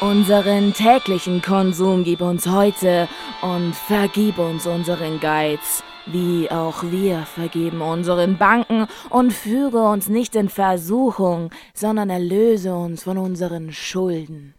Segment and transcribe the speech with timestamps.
[0.00, 3.06] Unseren täglichen Konsum gib uns heute
[3.42, 10.36] und vergib uns unseren Geiz, wie auch wir vergeben unseren Banken und führe uns nicht
[10.36, 14.54] in Versuchung, sondern erlöse uns von unseren Schulden.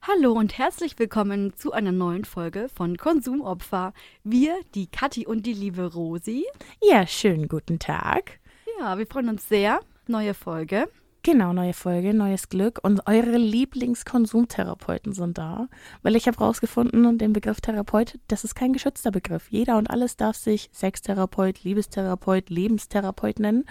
[0.00, 3.92] Hallo und herzlich willkommen zu einer neuen Folge von Konsumopfer.
[4.24, 6.46] Wir, die Kathi und die liebe Rosi.
[6.80, 8.40] Ja, schönen guten Tag.
[8.80, 9.80] Ja, wir freuen uns sehr.
[10.06, 10.88] Neue Folge.
[11.24, 12.78] Genau, neue Folge, neues Glück.
[12.82, 15.68] Und eure Lieblingskonsumtherapeuten sind da.
[16.02, 19.48] Weil ich habe rausgefunden, den Begriff Therapeut, das ist kein geschützter Begriff.
[19.50, 23.64] Jeder und alles darf sich Sextherapeut, Liebestherapeut, Lebenstherapeut nennen.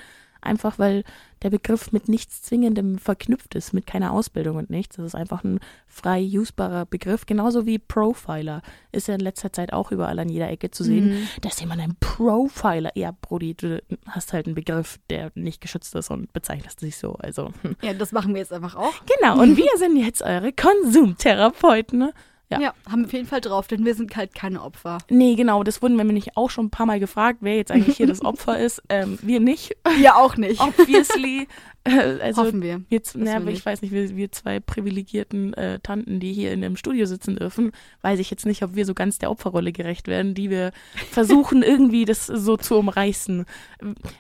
[0.48, 1.04] Einfach weil
[1.44, 4.96] der Begriff mit nichts Zwingendem verknüpft ist, mit keiner Ausbildung und nichts.
[4.96, 7.26] Das ist einfach ein frei usebarer Begriff.
[7.26, 11.10] Genauso wie Profiler ist ja in letzter Zeit auch überall an jeder Ecke zu sehen.
[11.10, 11.28] Mhm.
[11.41, 12.91] Da ist jemand ein Profiler.
[12.96, 17.14] Ja, Brody, du hast halt einen Begriff, der nicht geschützt ist und bezeichnest dich so.
[17.20, 17.76] Also, hm.
[17.82, 18.93] Ja, das machen wir jetzt einfach auch.
[19.20, 19.41] genau.
[19.41, 22.12] Und wir sind jetzt eure Konsumtherapeuten.
[22.49, 22.62] Ja.
[22.62, 22.73] Ja.
[22.90, 24.99] haben wir auf jeden Fall drauf, denn wir sind halt keine Opfer.
[25.09, 25.63] Nee, genau.
[25.63, 28.21] Das wurden wir nämlich auch schon ein paar Mal gefragt, wer jetzt eigentlich hier das
[28.26, 28.81] Opfer ist.
[28.90, 29.76] Ähm, wir nicht.
[29.98, 30.62] Wir auch nicht.
[30.62, 31.48] Obviously.
[31.88, 32.82] Äh, also, Hoffen wir.
[32.90, 36.62] Wir, na, wir ich weiß nicht, wir, wir zwei privilegierten äh, Tanten, die hier in
[36.62, 37.71] dem Studio sitzen dürfen,
[38.02, 40.71] weiß ich jetzt nicht, ob wir so ganz der Opferrolle gerecht werden, die wir
[41.12, 43.46] versuchen, irgendwie das so zu umreißen.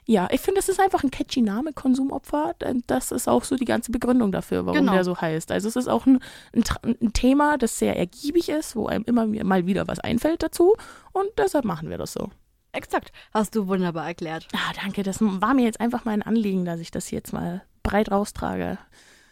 [0.05, 2.55] Ja, ich finde, das ist einfach ein catchy Name, Konsumopfer.
[2.61, 4.93] denn Das ist auch so die ganze Begründung dafür, warum Genau.
[4.93, 5.51] der so heißt.
[5.51, 6.19] Also es ist auch ein,
[6.53, 6.63] ein,
[7.01, 10.75] ein Thema, das sehr ergiebig ist, wo einem immer mal wieder was einfällt dazu.
[11.11, 12.29] Und deshalb machen wir das so.
[12.71, 13.11] Exakt.
[13.33, 14.47] Hast du wunderbar erklärt.
[14.53, 15.03] Ah, danke.
[15.03, 18.77] Das war mir jetzt einfach mal ein Anliegen, dass ich das jetzt mal breit raustrage.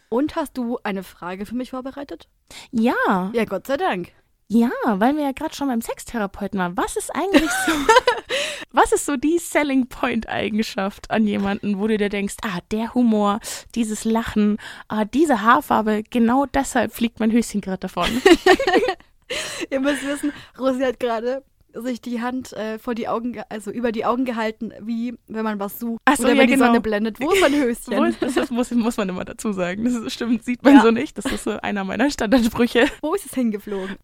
[0.08, 2.28] Und hast du eine Frage für mich vorbereitet?
[2.70, 4.12] Ja, Ja, Gott sei Dank.
[4.48, 6.76] ja, weil wir ja gerade schon beim Sextherapeuten waren.
[6.76, 7.72] Was ist eigentlich so,
[8.72, 12.94] was ist so die Selling Point Eigenschaft an jemanden, wo du dir denkst, ah, der
[12.94, 13.40] Humor,
[13.74, 14.58] dieses Lachen,
[14.88, 18.06] ah, diese Haarfarbe, genau deshalb fliegt mein Höschen gerade davon.
[19.70, 21.42] Ihr müsst wissen, Rosi hat gerade
[21.82, 25.44] sich die Hand äh, vor die Augen, ge- also über die Augen gehalten, wie wenn
[25.44, 26.66] man was sucht Ach so, oder ja, wenn die genau.
[26.66, 27.20] Sonne blendet.
[27.20, 28.14] Wo ist mein Höschen?
[28.20, 29.84] Das muss, muss man immer dazu sagen.
[29.84, 30.82] Das ist, stimmt, sieht man Ja.
[30.82, 31.16] so nicht.
[31.18, 32.86] Das ist so einer meiner Standardsprüche.
[33.02, 33.96] Wo ist es hingeflogen?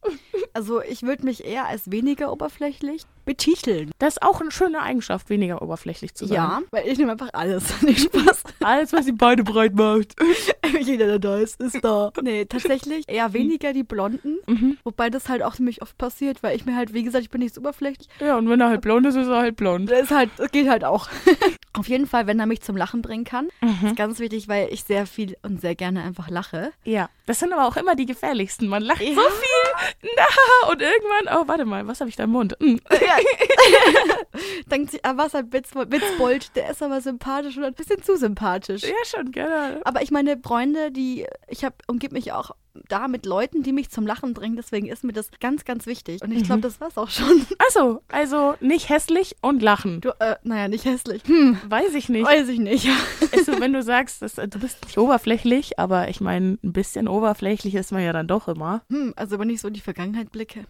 [0.54, 3.90] Also ich würde mich eher als weniger oberflächlich betiteln.
[3.98, 6.34] Das ist auch eine schöne Eigenschaft, weniger oberflächlich zu sein.
[6.36, 7.80] Ja, weil ich nehme einfach alles.
[7.82, 8.42] Nicht Spaß.
[8.60, 10.16] Alles, was die Beine breit macht.
[10.80, 12.10] Jeder, der da ist, ist da.
[12.20, 14.38] Nee, tatsächlich eher weniger die Blonden.
[14.46, 14.76] Mhm.
[14.84, 17.40] Wobei das halt auch ziemlich oft passiert, weil ich mir halt, wie gesagt, ich bin
[17.40, 18.08] nicht so oberflächlich.
[18.20, 19.90] Ja, und wenn er halt blond ist, ist er halt blond.
[19.90, 21.08] Das ist halt, das geht halt auch.
[21.74, 23.48] Auf jeden Fall, wenn er mich zum Lachen bringen kann.
[23.62, 23.86] Mhm.
[23.88, 26.72] Ist ganz wichtig, weil ich sehr viel und sehr gerne einfach lache.
[26.84, 28.68] Ja, das sind aber auch immer die gefährlichsten.
[28.68, 29.14] Man lacht Ja.
[29.14, 32.56] so viel, na, und irgendwann, oh, warte mal, was habe ich da im Mund?
[32.60, 32.78] Hm.
[34.70, 38.16] Denkt sich, ah, was ein Witz, Witzbold, der ist aber sympathisch oder ein bisschen zu
[38.16, 38.82] sympathisch.
[38.82, 39.80] Ja, schon, genau.
[39.84, 42.52] Aber ich meine, Freunde, die, ich habe, umgib mich auch
[42.88, 44.56] da mit Leuten, die mich zum Lachen bringen.
[44.56, 46.22] Deswegen ist mir das ganz, ganz wichtig.
[46.22, 47.46] Und ich glaube, das war's auch schon.
[47.58, 50.00] Achso, also nicht hässlich und lachen.
[50.00, 51.22] Du, äh, naja, nicht hässlich.
[51.26, 52.24] Hm, Weiß ich nicht.
[52.26, 52.88] weiß ich nicht.
[53.32, 57.74] Also, wenn du sagst, dass, du bist nicht oberflächlich, aber ich meine, ein bisschen oberflächlich
[57.74, 58.82] ist man ja dann doch immer.
[58.90, 60.64] Hm, also wenn ich so in die Vergangenheit blicke.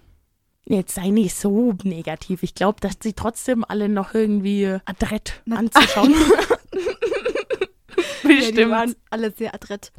[0.65, 2.43] Jetzt sei nicht so negativ.
[2.43, 6.15] Ich glaube, dass sie trotzdem alle noch irgendwie adrett Na- anzuschauen.
[8.25, 8.71] Ja, Bestimmt.
[8.71, 9.93] waren alle sehr adrett.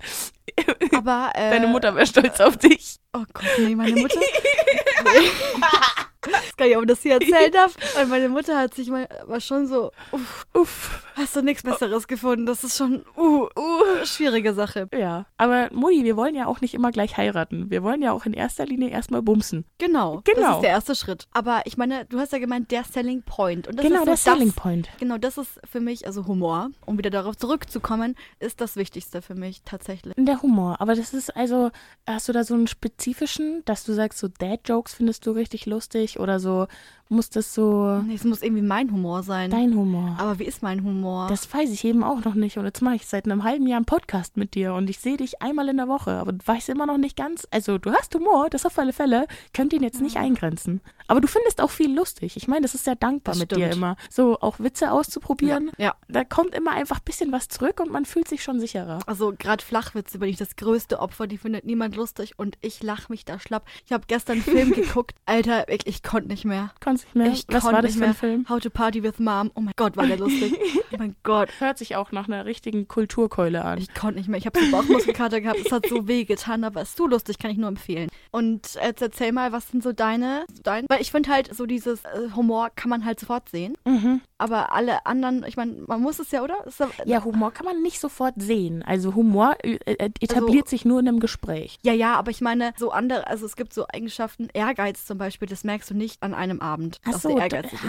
[0.95, 2.95] Aber, äh, Deine Mutter wäre stolz auf dich.
[3.13, 4.19] Oh Gott, nee, meine Mutter.
[6.31, 7.75] Das ich, ob ich das hier erzählen darf.
[7.95, 11.05] Weil meine Mutter hat sich mal, war schon so, uff, Uff.
[11.15, 12.45] hast du nichts Besseres gefunden?
[12.45, 14.87] Das ist schon, uh, uh, schwierige Sache.
[14.97, 17.69] Ja, aber Mutti, wir wollen ja auch nicht immer gleich heiraten.
[17.69, 19.65] Wir wollen ja auch in erster Linie erstmal bumsen.
[19.77, 20.55] Genau, das Genau.
[20.55, 21.27] ist der erste Schritt.
[21.33, 23.67] Aber ich meine, du hast ja gemeint, der Selling Point.
[23.67, 24.89] Und das genau, ist so der das, Selling Point.
[24.99, 29.35] Genau, das ist für mich, also Humor, um wieder darauf zurückzukommen, ist das Wichtigste für
[29.35, 30.13] mich tatsächlich.
[30.17, 30.79] Der Humor.
[30.79, 31.71] Aber das ist also,
[32.07, 36.12] hast du da so einen spezifischen, dass du sagst, so Dad-Jokes findest du richtig lustig
[36.19, 36.67] oder so,
[37.13, 39.49] muss das so Nee, es muss irgendwie mein Humor sein.
[39.51, 40.15] dein Humor?
[40.19, 41.27] Aber wie ist mein Humor?
[41.29, 42.57] Das weiß ich eben auch noch nicht.
[42.57, 45.17] Und jetzt mache ich seit einem halben Jahr einen Podcast mit dir und ich sehe
[45.17, 46.11] dich einmal in der Woche.
[46.11, 47.47] Aber du weißt immer noch nicht ganz.
[47.51, 49.27] Also, du hast Humor, das auf alle Fälle.
[49.53, 50.81] Könnt ihn jetzt nicht eingrenzen.
[51.07, 52.37] Aber du findest auch viel lustig.
[52.37, 53.73] Ich meine, das ist sehr dankbar Das mit dir stimmt.
[53.75, 53.95] immer.
[54.09, 55.71] So auch Witze auszuprobieren.
[55.77, 55.95] ja.
[56.07, 58.99] Da kommt immer einfach ein bisschen was zurück und man fühlt sich schon sicherer.
[59.07, 63.09] Also gerade Flachwitze bin ich das größte Opfer, die findet niemand lustig und ich lach
[63.09, 63.65] mich da schlapp.
[63.85, 66.71] Ich habe gestern einen Film geguckt, Alter, ich, ich konnte nicht mehr.
[66.81, 67.27] Konntest weiß nicht mehr.
[67.31, 68.13] Ich Was konnte war das nicht für ein mehr.
[68.15, 68.45] Film?
[68.49, 69.51] How to Party with Mom.
[69.55, 70.53] Oh mein Gott, war der lustig.
[70.91, 71.49] oh mein Gott.
[71.59, 73.77] Hört sich auch nach einer richtigen Kulturkeule an.
[73.79, 74.37] Ich konnte nicht mehr.
[74.39, 75.59] Ich habe so Bauchmuskelkater gehabt.
[75.65, 78.09] Es hat so weh getan, aber es ist so lustig, kann ich nur empfehlen.
[78.31, 82.03] Und jetzt erzähl mal, was sind so deine, dein, weil ich finde halt so dieses
[82.05, 84.21] äh, Humor kann man halt sofort sehen, Mhm.
[84.39, 86.65] aber alle anderen, ich meine, man muss es ja, oder?
[86.65, 88.81] Ist da, Ja, Humor kann man nicht sofort sehen.
[88.83, 91.77] Also Humor äh, äh, etabliert sich nur in einem Gespräch.
[91.83, 95.47] ja, ja, aber ich meine, so andere, also es gibt so Eigenschaften, Ehrgeiz zum Beispiel,
[95.47, 97.29] das merkst du nicht an einem Abend, Ach dass so,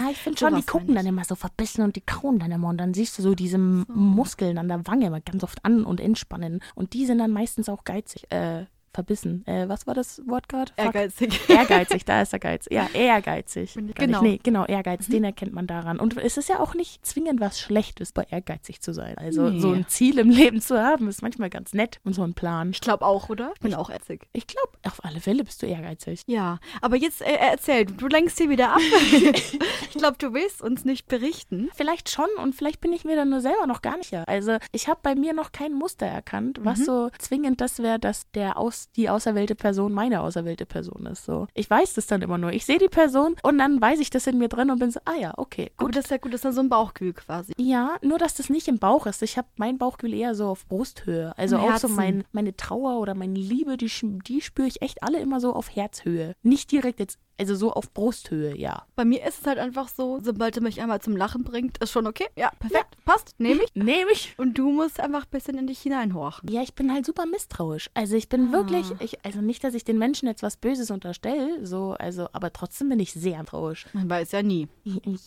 [0.03, 2.69] ja, ich finde schon, die gucken dann immer so verbissen und die kauen dann immer
[2.69, 5.83] und dann siehst du so diese M- Muskeln an der Wange immer ganz oft an
[5.85, 6.61] und entspannen.
[6.75, 8.65] Und die sind dann meistens auch geizig, äh,
[8.95, 9.45] verbissen.
[9.45, 10.71] Äh, was war das Wort gerade?
[10.75, 11.47] Ehrgeizig.
[11.47, 12.65] Ehrgeizig, da ist der Geiz.
[12.71, 13.77] Ja, ehrgeizig.
[13.95, 14.21] Genau.
[14.21, 15.99] Nee, genau, Ehrgeiz, den erkennt man daran.
[15.99, 19.17] Und es ist ja auch nicht zwingend was Schlechtes, bei ehrgeizig zu sein.
[19.17, 19.59] Also Nee.
[19.59, 22.71] so ein Ziel im Leben zu haben, ist manchmal ganz nett und so ein Plan.
[22.71, 23.51] Ich glaube auch, oder?
[23.55, 24.27] Ich bin auch erzig.
[24.33, 26.21] Ich glaube, auf alle Fälle bist du ehrgeizig.
[26.25, 28.79] Ja, aber jetzt äh, erzähl, du lenkst hier wieder ab.
[29.11, 31.69] ich glaube, du willst uns nicht berichten.
[31.75, 34.27] Vielleicht schon und vielleicht bin ich mir dann nur selber noch gar nicht sicher.
[34.27, 38.29] Also ich habe bei mir noch kein Muster erkannt, was so zwingend das wäre, dass
[38.31, 41.25] der aus, die auserwählte Person meine auserwählte Person ist.
[41.25, 41.47] So.
[41.53, 42.51] Ich weiß das dann immer nur.
[42.51, 44.99] Ich sehe die Person und dann weiß ich das in mir drin und bin so,
[45.05, 45.95] ah ja, okay, Aber gut.
[45.95, 47.53] das ist ja gut, das ist dann so ein Bauchgefühl quasi.
[47.57, 49.21] Ja, nur dass das nicht im Bauch ist.
[49.21, 51.33] Ich habe mein Bauchgefühl eher so auf Brusthöhe.
[51.37, 55.19] Also auch so mein, meine Trauer oder meine Liebe, die, die spüre ich echt alle
[55.19, 56.35] immer so auf Herzhöhe.
[56.43, 58.85] Nicht direkt jetzt, also so auf Brusthöhe, ja.
[58.95, 61.91] Bei mir ist es halt einfach so, sobald er mich einmal zum Lachen bringt, ist
[61.91, 62.27] schon okay.
[62.35, 63.69] Ja, perfekt, passt, nehme ich.
[63.75, 64.35] Nehme ich.
[64.37, 66.49] Und du musst einfach ein bisschen in dich hineinhorchen.
[66.51, 67.89] Ja, ich bin halt super misstrauisch.
[67.93, 71.65] Also ich bin wirklich, ich, also nicht, dass ich den Menschen jetzt was Böses unterstelle,
[71.65, 73.85] so, also, aber trotzdem bin ich sehr misstrauisch.
[73.93, 74.67] Man weiß ja nie.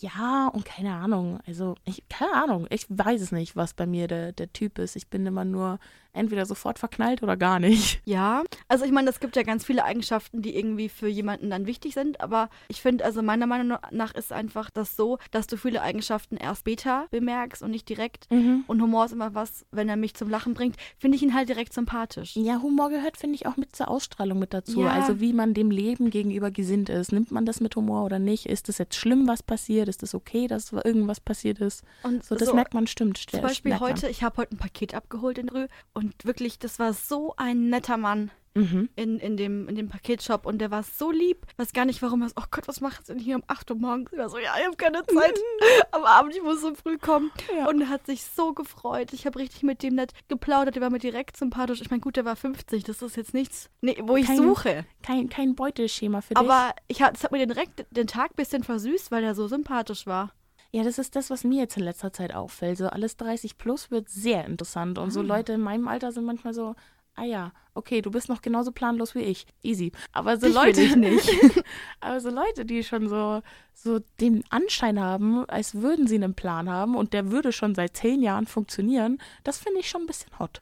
[0.01, 1.41] Ja, und keine Ahnung.
[1.47, 2.67] Also, ich, keine Ahnung.
[2.71, 4.97] Ich weiß es nicht, was bei mir der, der Typ ist.
[4.97, 5.79] Ich bin immer nur
[6.13, 8.01] entweder sofort verknallt oder gar nicht.
[8.09, 11.67] Ja, also ich meine, es gibt ja ganz viele Eigenschaften, die irgendwie für jemanden dann
[11.67, 15.57] wichtig sind, aber ich finde, also meiner Meinung nach ist einfach das so, dass du
[15.59, 18.27] viele Eigenschaften erst später bemerkst und nicht direkt.
[18.31, 21.49] Und Humor ist immer was, wenn er mich zum Lachen bringt, finde ich ihn halt
[21.51, 22.35] direkt sympathisch.
[22.35, 24.83] Ja, Humor gehört, finde ich, auch mit zur Ausstrahlung mit dazu.
[24.83, 24.91] Ja.
[24.93, 27.13] Also wie man dem Leben gegenüber gesinnt ist.
[27.13, 28.47] Nimmt man das mit Humor oder nicht?
[28.47, 29.89] Ist das jetzt schlimm, was passiert?
[29.89, 31.85] Ist das okay, dass irgendwas passiert ist?
[32.03, 33.19] Und So, das merkt man stimmt.
[33.19, 35.67] Zum Beispiel heute, ich habe heute ein Paket abgeholt in Rü
[35.99, 38.89] und wirklich, das war so ein netter Mann Mhm.
[38.97, 41.47] in, in, dem, in dem Paketshop und der war so lieb.
[41.59, 43.71] Weiß gar nicht, warum er so, oh Gott, was machst du denn hier um 8
[43.71, 44.11] Uhr morgens?
[44.11, 45.39] Ich war so, ja, ich habe keine Zeit.
[45.93, 47.31] Am Abend, ich muss so früh kommen.
[47.57, 47.69] Ja.
[47.69, 49.13] Und er hat sich so gefreut.
[49.13, 50.75] Ich habe richtig mit dem nett geplaudert.
[50.75, 51.81] Der war mir direkt sympathisch.
[51.83, 52.83] Ich meine, gut, der war 50.
[52.83, 54.85] Das ist jetzt nichts, nee, wo ich Kein- suche.
[55.05, 56.39] Kein, kein Beuteschema für dich.
[56.39, 59.47] Aber ich es hat mir den direkt den Tag ein bisschen versüßt, weil er so
[59.47, 60.33] sympathisch war.
[60.71, 62.79] Ja, das ist das, was mir jetzt in letzter Zeit auffällt.
[62.79, 64.99] So alles 30 plus wird sehr interessant.
[64.99, 65.25] Und so Ah.
[65.25, 66.75] Leute in meinem Alter sind manchmal so,
[67.15, 69.47] ah ja, okay, du bist noch genauso planlos wie ich.
[69.63, 69.93] Easy.
[70.13, 71.29] Aber so Dich Leute ich nicht.
[72.01, 73.41] aber so Leute, die schon so,
[73.73, 77.97] so den Anschein haben, als würden sie einen Plan haben und der würde schon seit
[77.97, 80.61] zehn Jahren funktionieren, das finde ich schon ein bisschen hot.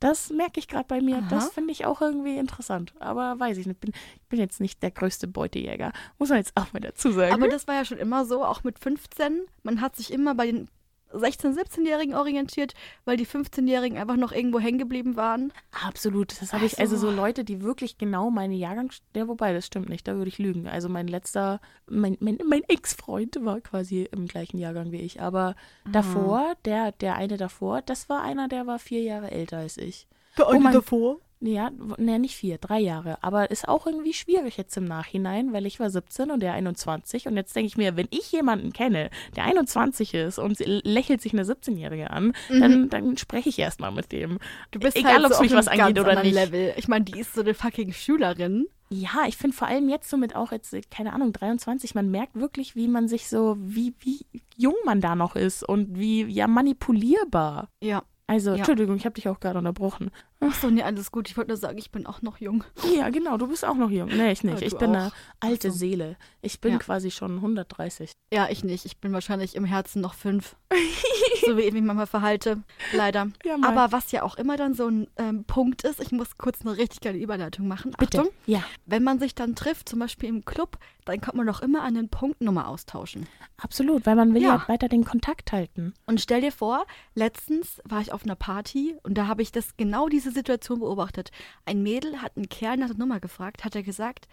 [0.00, 1.22] Das merke ich gerade bei mir.
[1.28, 1.52] Das Aha.
[1.54, 2.94] finde ich auch irgendwie interessant.
[3.00, 3.80] Aber weiß ich nicht.
[3.80, 5.92] Bin, ich bin jetzt nicht der größte Beutejäger.
[6.18, 7.34] Muss man jetzt auch mal dazu sagen.
[7.34, 9.46] Aber das war ja schon immer so, auch mit 15.
[9.64, 10.68] Man hat sich immer bei den
[11.12, 12.74] 16-, 17-Jährigen orientiert,
[13.04, 15.52] weil die 15-Jährigen einfach noch irgendwo hängen geblieben waren.
[15.86, 16.40] Absolut.
[16.40, 17.10] Das habe ich, Ach also so.
[17.10, 20.68] Leute, die wirklich genau meine Jahrgang, ja, wobei, das stimmt nicht, da würde ich lügen.
[20.68, 25.20] Also mein letzter, mein, mein, mein Ex-Freund war quasi im gleichen Jahrgang wie ich.
[25.20, 25.54] Aber
[25.90, 30.06] davor, der, der eine davor, das war einer, der war vier Jahre älter als ich.
[30.36, 31.16] Der eine mein- davor?
[31.40, 33.22] Ja, ne, nicht vier, drei Jahre.
[33.22, 37.28] Aber ist auch irgendwie schwierig jetzt im Nachhinein, weil ich war 17 und der 21.
[37.28, 41.32] Und jetzt denke ich mir, wenn ich jemanden kenne, der 21 ist und lächelt sich
[41.32, 44.38] eine 17-Jährige an, dann, dann spreche ich erstmal mit dem.
[44.72, 46.34] Du bist Egal, halt ob es so mich was angeht oder nicht.
[46.34, 46.74] Level.
[46.76, 48.66] Ich meine, die ist so eine fucking Schülerin.
[48.90, 52.34] Ja, ich finde vor allem jetzt so mit auch jetzt, keine Ahnung, 23, man merkt
[52.34, 54.24] wirklich, wie man sich so, wie, wie
[54.56, 57.68] jung man da noch ist und wie, ja, manipulierbar.
[57.82, 58.02] Ja.
[58.26, 58.56] Also, Ja.
[58.58, 60.10] Entschuldigung, ich habe dich auch gerade unterbrochen.
[60.40, 61.28] Ach so, nee, alles gut.
[61.28, 62.62] Ich wollte nur sagen, ich bin auch noch jung.
[62.94, 64.08] Ja, genau, du bist auch noch jung.
[64.08, 64.60] Nee, ich nicht.
[64.60, 64.94] Ja, ich bin auch.
[64.94, 65.78] eine alte so.
[65.78, 66.16] Seele.
[66.42, 66.78] Ich bin Ja.
[66.78, 68.12] quasi schon 130.
[68.32, 68.84] Ja, ich nicht.
[68.84, 70.54] Ich bin wahrscheinlich im Herzen noch fünf.
[71.46, 72.62] so wie ich mich manchmal verhalte.
[72.92, 73.28] Leider.
[73.44, 73.56] Ja.
[73.62, 76.76] Aber was ja auch immer dann so ein ähm, Punkt ist, ich muss kurz eine
[76.76, 77.92] richtig geile Überleitung machen.
[77.98, 78.20] Bitte.
[78.20, 78.32] Achtung.
[78.46, 81.82] Ja, Wenn man sich dann trifft, zum Beispiel im Club, dann kommt man doch immer
[81.82, 83.26] an den Punktnummer austauschen.
[83.56, 84.64] absolut, weil man will ja, Ja.
[84.68, 85.94] weiter den Kontakt halten.
[86.06, 89.76] Und stell dir vor, letztens war ich auf einer Party und da habe ich das
[89.76, 91.30] genau diese Situation beobachtet.
[91.64, 94.28] Ein Mädel hat einen Kerl nach der Nummer gefragt, hat er gesagt,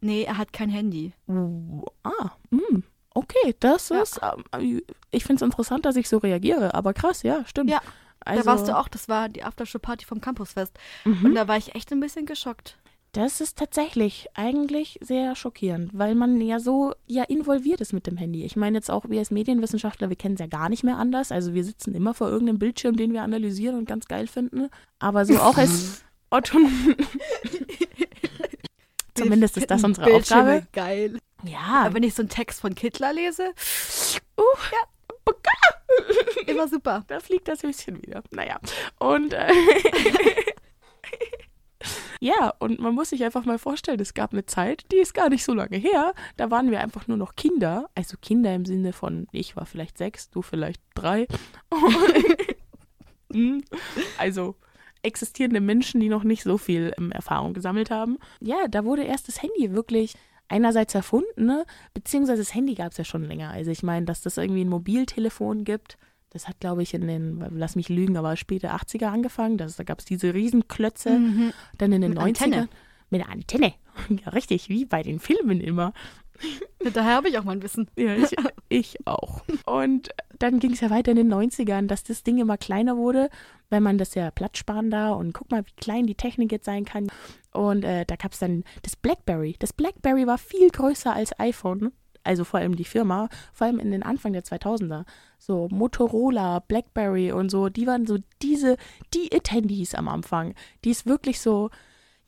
[0.00, 1.12] nee, er hat kein Handy.
[1.28, 2.82] Uh, ah, mm,
[3.14, 4.02] okay, das Ja.
[4.02, 7.70] ist, ähm, ich finde es interessant, dass ich so reagiere, aber krass, ja, stimmt.
[7.70, 7.80] Ja,
[8.24, 10.78] also, da warst du auch, das war die Aftershow-Party vom Campusfest.
[11.04, 11.24] Mhm.
[11.26, 12.78] Und da war ich echt ein bisschen geschockt.
[13.12, 18.16] Das ist tatsächlich eigentlich sehr schockierend, weil man ja so ja involviert ist mit dem
[18.16, 18.44] Handy.
[18.44, 21.32] Ich meine jetzt auch wir als Medienwissenschaftler, wir kennen es ja gar nicht mehr anders.
[21.32, 24.68] Also wir sitzen immer vor irgendeinem Bildschirm, den wir analysieren und ganz geil finden.
[25.00, 26.58] Aber so auch als Otto.
[29.14, 30.66] Zumindest ist das unsere Bildschirme Aufgabe.
[30.72, 31.18] geil.
[31.44, 31.82] Ja.
[31.86, 33.52] Aber wenn ich so einen Text von Kittler lese,
[34.38, 34.42] Uh,
[36.46, 37.04] immer super.
[37.08, 38.22] da fliegt das Höschen wieder.
[38.30, 38.58] Naja.
[38.98, 39.52] Und äh,
[42.20, 45.28] ja, und man muss sich einfach mal vorstellen, es gab eine Zeit, die ist gar
[45.28, 46.14] nicht so lange her.
[46.36, 47.88] Da waren wir einfach nur noch Kinder.
[47.94, 51.26] Also Kinder im Sinne von, ich war vielleicht sechs, du vielleicht drei.
[53.32, 53.62] Hm,
[54.18, 54.56] also
[55.02, 58.18] existierende Menschen, die noch nicht so viel ähm, Erfahrung gesammelt haben.
[58.40, 60.14] Ja, da wurde erst das Handy wirklich
[60.48, 61.64] einerseits erfunden, ne?
[61.94, 63.50] beziehungsweise das Handy gab es ja schon länger.
[63.50, 65.96] Also ich meine, dass das irgendwie ein Mobiltelefon gibt,
[66.30, 69.58] das hat, glaube ich, in den, lass mich lügen, aber später 80er angefangen.
[69.58, 71.18] Das, da gab es diese Riesenklötze.
[71.18, 71.52] Mhm.
[71.76, 72.44] Dann in den Mit 90ern.
[72.44, 72.68] Antenne.
[73.10, 73.74] Mit einer Antenne.
[74.08, 75.92] Ja, richtig, wie bei den Filmen immer.
[76.94, 77.90] Daher habe ich auch mein Wissen.
[77.96, 78.34] Ja, ich,
[78.68, 79.42] ich auch.
[79.66, 83.28] Und dann ging es ja weiter in den 90ern, dass das Ding immer kleiner wurde,
[83.68, 86.64] weil man das ja Platz sparen da und guck mal, wie klein die Technik jetzt
[86.64, 87.08] sein kann.
[87.52, 89.56] Und äh, da gab es dann das Blackberry.
[89.58, 91.92] Das Blackberry war viel größer als iPhone.
[92.24, 95.04] Also vor allem die Firma, vor allem in den Anfang der 2000er.
[95.38, 98.76] So Motorola, Blackberry und so, die waren so diese,
[99.14, 101.70] die It-Handys am Anfang, die es wirklich so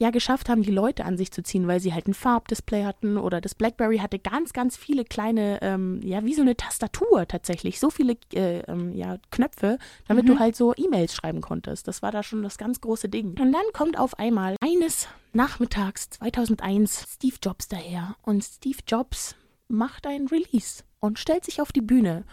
[0.03, 3.17] ja geschafft haben, die Leute an sich zu ziehen, weil sie halt ein Farbdisplay hatten
[3.17, 7.81] oder das BlackBerry hatte ganz, ganz viele kleine, ähm, ja, wie so eine Tastatur tatsächlich,
[7.81, 11.89] so viele äh, ähm, ja, Knöpfe, damit du halt so E-Mails schreiben konntest.
[11.89, 13.39] Das war da schon das ganz große Ding.
[13.41, 19.37] Und dann kommt auf einmal eines Nachmittags 2001 Steve Jobs daher und Steve Jobs
[19.73, 22.25] macht ein Release und stellt sich auf die Bühne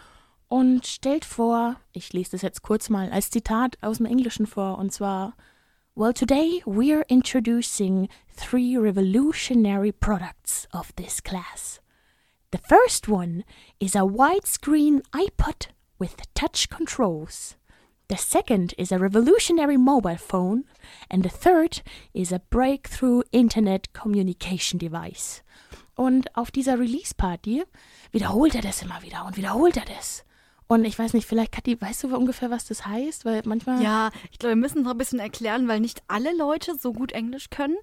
[0.48, 4.78] und stellt vor, ich lese das jetzt kurz mal als Zitat aus dem Englischen vor,
[4.78, 5.34] und zwar
[5.96, 11.80] Well, today we're introducing three revolutionary products of this class.
[12.52, 13.44] The first one
[13.80, 15.68] is a widescreen iPod
[15.98, 17.56] with touch controls.
[18.08, 20.64] The second is a revolutionary mobile phone.
[21.08, 21.82] And the third
[22.12, 25.42] is a breakthrough internet communication device.
[25.94, 27.64] Und auf dieser Release-Party
[28.12, 30.24] wiederholt er das immer wieder und wiederholt er das.
[30.66, 33.24] Und ich weiß nicht, vielleicht, Kathi, weißt du ungefähr, was das heißt?
[33.24, 33.82] Weil manchmal.
[33.82, 37.10] Ja, ich glaube, wir müssen noch ein bisschen erklären, weil nicht alle Leute so gut
[37.12, 37.76] Englisch können.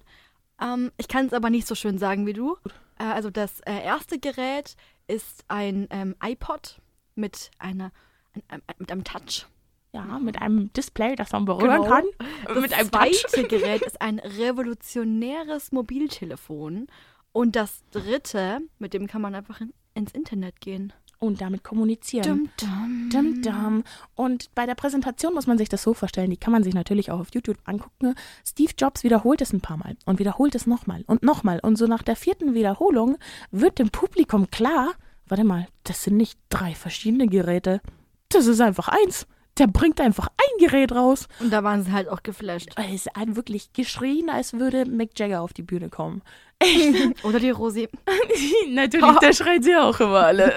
[0.60, 2.56] Ähm, ich kann es aber nicht so schön sagen wie du.
[2.98, 4.74] Äh, also das äh, erste Gerät
[5.06, 6.80] ist ein ähm, iPod
[7.14, 7.92] mit einer
[8.34, 9.46] ein, ein, mit einem Touch.
[9.92, 11.88] Ja, mit einem Display, das man berühren Genau.
[11.88, 12.04] kann.
[12.46, 13.24] Das mit einem Touch.
[13.26, 16.88] zweite Gerät ist ein revolutionäres Mobiltelefon.
[17.32, 20.92] Und das dritte, mit dem kann man einfach in, ins Internet gehen.
[21.20, 22.22] Und damit kommunizieren.
[22.22, 23.10] Dum, dum.
[23.10, 23.84] Dum, dum.
[24.14, 27.10] Und bei der Präsentation muss man sich das so vorstellen, die kann man sich natürlich
[27.10, 28.14] auch auf YouTube angucken.
[28.46, 31.58] Steve Jobs wiederholt es ein paar Mal und wiederholt es nochmal und nochmal.
[31.58, 33.16] Und so nach der vierten Wiederholung
[33.50, 34.92] wird dem Publikum klar,
[35.26, 37.80] warte mal, das sind nicht drei verschiedene Geräte.
[38.28, 39.26] Das ist einfach eins.
[39.58, 41.26] Der bringt einfach ein Gerät raus.
[41.40, 42.70] Und da waren sie halt auch geflasht.
[42.76, 46.22] Es hat wirklich geschrien, als würde Mick Jagger auf die Bühne kommen.
[47.22, 47.88] Oder die Rosi.
[48.68, 50.52] Natürlich, da schreien sie auch immer alle.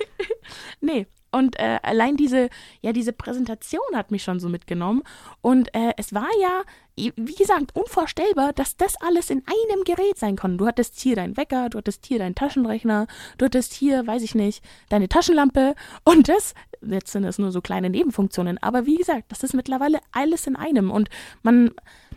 [0.80, 1.06] nee.
[1.32, 2.48] Und äh, allein diese,
[2.80, 5.02] ja, diese Präsentation hat mich schon so mitgenommen.
[5.42, 6.62] Und äh, es war ja,
[6.96, 10.56] wie gesagt, unvorstellbar, dass das alles in einem Gerät sein kann.
[10.56, 13.06] Du hattest hier deinen Wecker, du hattest hier deinen Taschenrechner,
[13.36, 15.74] du hattest hier, weiß ich nicht, deine Taschenlampe.
[16.04, 18.56] Und das, jetzt sind es nur so kleine Nebenfunktionen.
[18.62, 20.90] Aber wie gesagt, das ist mittlerweile alles in einem.
[20.90, 21.10] Und
[21.42, 21.72] man,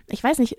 [0.09, 0.57] ich weiß nicht,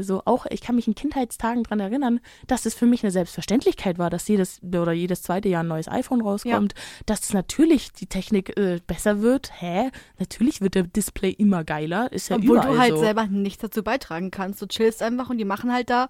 [0.00, 3.98] so auch, ich kann mich in Kindheitstagen daran erinnern, dass es für mich eine Selbstverständlichkeit
[3.98, 6.74] war, dass jedes oder jedes zweite Jahr ein neues iPhone rauskommt,
[7.06, 9.50] dass natürlich die Technik äh, besser wird.
[9.60, 9.90] Hä?
[10.18, 13.00] Natürlich wird der Display immer geiler, ist ja Obwohl du halt so.
[13.00, 14.60] selber nichts dazu beitragen kannst.
[14.62, 16.08] Du chillst einfach und die machen halt da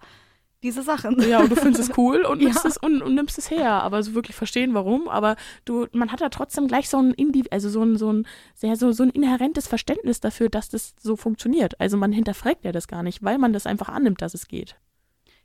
[0.63, 1.21] diese Sachen.
[1.29, 2.49] Ja, und du findest es cool und Ja.
[2.49, 3.83] nimmst, es, und, und nimmst es her.
[3.83, 5.09] Aber so wirklich verstehen, warum.
[5.09, 8.27] Aber du, man hat da trotzdem gleich so ein, Indi also so ein, so ein,
[8.55, 11.81] sehr, so, so ein inhärentes Verständnis dafür, dass das so funktioniert.
[11.81, 14.77] Also man hinterfragt ja das gar nicht, weil man das einfach annimmt, dass es geht.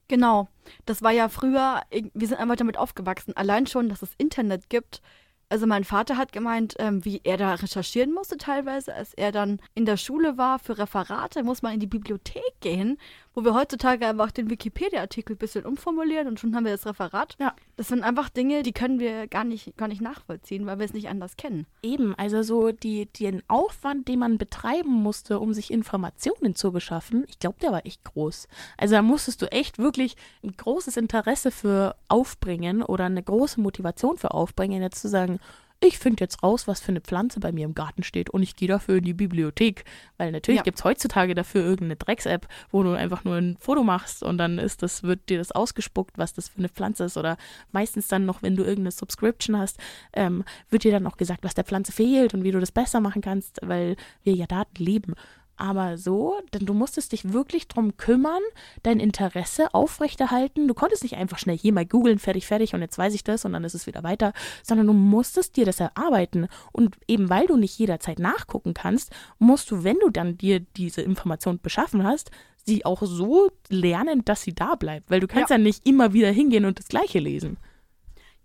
[0.08, 0.48] Genau.
[0.86, 1.82] Das war ja früher,
[2.14, 3.36] wir sind einfach damit aufgewachsen.
[3.36, 5.02] Allein schon, dass es Internet gibt.
[5.48, 9.60] Also mein Vater hat gemeint, ähm, wie er da recherchieren musste teilweise, als er dann
[9.76, 12.98] in der Schule war für Referate, muss man in die Bibliothek gehen,
[13.36, 17.36] wo wir heutzutage einfach den Wikipedia-Artikel ein bisschen umformulieren und schon haben wir das Referat.
[17.40, 17.54] Ja.
[17.76, 20.94] Das sind einfach Dinge, die können wir gar nicht, gar nicht nachvollziehen, weil wir es
[20.94, 21.68] nicht anders kennen.
[21.84, 27.26] Eben, also so die, den Aufwand, den man betreiben musste, um sich Informationen zu beschaffen,
[27.28, 28.48] ich glaube, der war echt groß.
[28.78, 34.18] Also da musstest du echt wirklich ein großes Interesse für aufbringen oder eine große Motivation
[34.18, 35.40] für aufbringen, jetzt zu sagen,
[35.82, 38.56] ich finde jetzt raus, was für eine Pflanze bei mir im Garten steht und ich
[38.56, 39.84] gehe dafür in die Bibliothek.
[40.18, 40.64] Weil natürlich Ja.
[40.64, 44.58] gibt es heutzutage dafür irgendeine Drecks-App, wo du einfach nur ein Foto machst und dann
[44.58, 47.18] ist das, wird dir das ausgespuckt, was das für eine Pflanze ist.
[47.18, 47.38] Oder
[47.72, 49.78] meistens dann noch, wenn du irgendeine Subscription hast,
[50.14, 53.00] ähm, wird dir dann auch gesagt, was der Pflanze fehlt und wie du das besser
[53.00, 55.14] machen kannst, weil wir ja Daten lieben.
[55.58, 58.42] Aber so, denn du musstest dich wirklich drum kümmern,
[58.84, 60.68] dein Interesse aufrechterhalten.
[60.68, 63.46] Du konntest nicht einfach schnell hier mal googeln, fertig, fertig und jetzt weiß ich das
[63.46, 64.34] und dann ist es wieder weiter,
[64.64, 66.48] sondern du musstest dir das erarbeiten.
[66.72, 71.02] Und eben weil du nicht jederzeit nachgucken kannst, musst du, wenn du dann dir diese
[71.02, 72.32] Information beschaffen hast,
[72.66, 75.10] sie auch so lernen, dass sie da bleibt.
[75.10, 77.58] Weil du kannst ja, nicht immer wieder hingehen und das Gleiche lesen.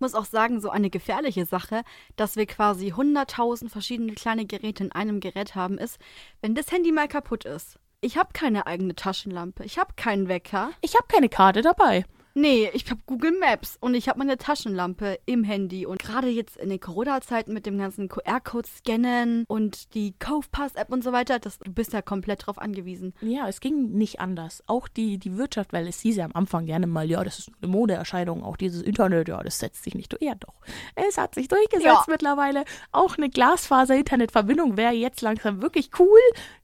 [0.01, 1.83] Muss auch sagen, so eine gefährliche Sache,
[2.15, 5.99] dass wir quasi 100.000 verschiedene kleine Geräte in einem Gerät haben, ist,
[6.41, 7.77] wenn das Handy mal kaputt ist.
[8.01, 10.71] Ich habe keine eigene Taschenlampe, ich habe keinen Wecker.
[10.81, 12.03] Ich habe keine Karte dabei.
[12.33, 15.85] Nee, ich habe Google Maps und ich habe meine Taschenlampe im Handy.
[15.85, 21.03] Und gerade jetzt in den Corona-Zeiten mit dem ganzen QR-Code scannen und die Kaufpass-App und
[21.03, 23.13] so weiter, das, du bist ja komplett drauf angewiesen.
[23.21, 24.63] Ja, es ging nicht anders.
[24.67, 27.51] Auch die, die Wirtschaft, weil es hieß ja am Anfang gerne mal, ja, das ist
[27.61, 30.21] eine Modeerscheinung, auch dieses Internet, ja, das setzt sich nicht durch.
[30.21, 30.53] Ja, doch.
[30.95, 32.05] Es hat sich durchgesetzt Ja.
[32.07, 32.63] mittlerweile.
[32.91, 36.19] Auch eine Glasfaser-Internetverbindung wäre jetzt langsam wirklich cool.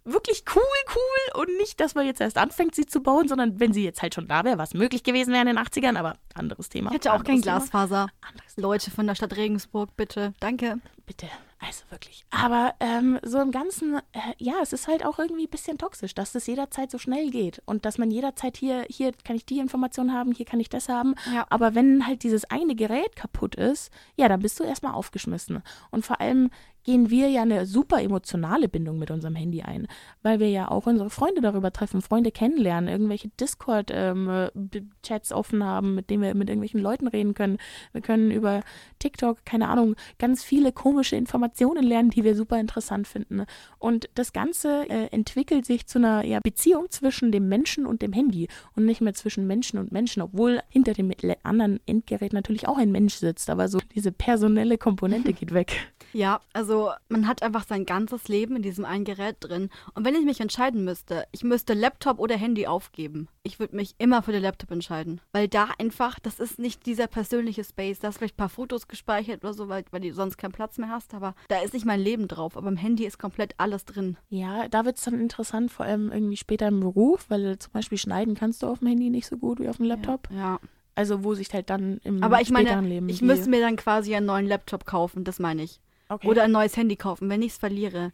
[0.05, 0.61] Wirklich cool,
[0.95, 1.41] cool.
[1.41, 4.15] Und nicht, dass man jetzt erst anfängt, sie zu bauen, sondern wenn sie jetzt halt
[4.15, 6.89] schon da wäre, was möglich gewesen wäre in den 80ern, aber anderes Thema.
[6.89, 7.57] Ich hätte auch kein Thema.
[7.57, 8.07] Glasfaser.
[8.21, 10.33] Anderes Leute von der Stadt Regensburg, bitte.
[10.39, 10.79] Danke.
[11.05, 11.27] Bitte,
[11.59, 12.25] also wirklich.
[12.31, 16.13] Aber ähm, so im Ganzen, äh, ja, es ist halt auch irgendwie ein bisschen toxisch,
[16.13, 19.59] dass das jederzeit so schnell geht und dass man jederzeit hier, hier kann ich die
[19.59, 21.15] Information haben, hier kann ich das haben.
[21.33, 21.45] Ja.
[21.49, 25.63] Aber wenn halt dieses eine Gerät kaputt ist, ja, dann bist du erstmal aufgeschmissen.
[25.89, 26.49] Und vor allem
[26.87, 29.87] gehen wir ja eine super emotionale Bindung mit unserem Handy ein,
[30.23, 36.09] weil wir ja auch unsere Freunde darüber treffen, Freunde kennenlernen, irgendwelche Discord-Chats offen haben, mit
[36.09, 37.57] denen wir mit irgendwelchen Leuten reden können.
[37.91, 38.61] Wir können über
[38.99, 43.43] TikTok, keine Ahnung, ganz viele komische Informationen lernen, die wir super interessant finden.
[43.79, 48.13] Und das Ganze äh, entwickelt sich zu einer ja, Beziehung zwischen dem Menschen und dem
[48.13, 51.11] Handy und nicht mehr zwischen Menschen und Menschen, obwohl hinter dem
[51.43, 55.91] anderen Endgerät natürlich auch ein Mensch sitzt, aber so diese personelle Komponente geht weg.
[56.17, 59.69] Ja, also man hat einfach sein ganzes Leben in diesem einen Gerät drin.
[59.93, 63.27] Und wenn ich mich entscheiden müsste, ich müsste Laptop oder Handy aufgeben.
[63.43, 65.21] Ich würde mich immer für den Laptop entscheiden.
[65.31, 67.99] Weil da einfach, das ist nicht dieser persönliche Space.
[67.99, 70.79] Da hast vielleicht ein paar Fotos gespeichert oder so, weil, weil du sonst keinen Platz
[70.79, 71.13] mehr hast.
[71.13, 72.57] Aber da ist nicht mein Leben drauf.
[72.57, 74.17] Aber im Handy ist komplett alles drin.
[74.29, 77.99] Ja, da wird es dann interessant, vor allem irgendwie später im Beruf, weil zum Beispiel
[77.99, 80.29] schneiden kannst du auf dem Handy nicht so gut wie auf dem Laptop.
[80.31, 80.59] Ja.
[80.95, 84.15] Also wo sich halt dann im Aber ich meine, Leben ich müsste mir dann quasi
[84.15, 85.23] einen neuen Laptop kaufen.
[85.23, 85.79] Das meine ich.
[86.09, 86.27] Okay.
[86.27, 88.11] Oder ein neues Handy kaufen, wenn ich es verliere.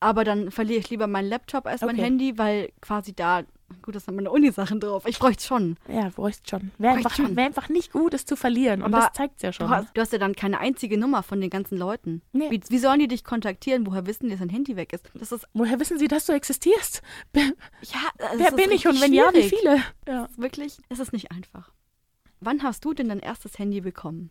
[0.00, 2.02] Aber dann verliere ich lieber meinen Laptop als mein Okay.
[2.02, 3.42] Handy, weil quasi da,
[3.82, 5.04] gut, das sind meine Uni-Sachen drauf.
[5.08, 5.76] Ich bräuchte schon.
[5.88, 6.70] Ja, bräuchst schon.
[6.78, 7.36] Wäre Bräuchte einfach, schon.
[7.36, 8.82] wär einfach nicht gut, es zu verlieren.
[8.82, 9.66] Und Aber das zeigt es ja schon.
[9.66, 12.22] Du hast, du hast ja dann keine einzige Nummer von den ganzen Leuten.
[12.32, 12.48] Nee.
[12.48, 13.88] Wie, wie sollen die dich kontaktieren?
[13.88, 15.10] Woher wissen die, dass dein Handy weg ist?
[15.14, 17.02] Das ist, Woher wissen sie, dass du existierst?
[17.34, 17.48] ja,
[18.18, 19.54] das Wer bin ich und wenn ja, wie schwierig.
[19.58, 19.82] viele?
[20.06, 20.26] Ja.
[20.26, 21.72] Ist wirklich, es ist nicht einfach.
[22.40, 24.30] Wann hast du denn dein erstes Handy bekommen?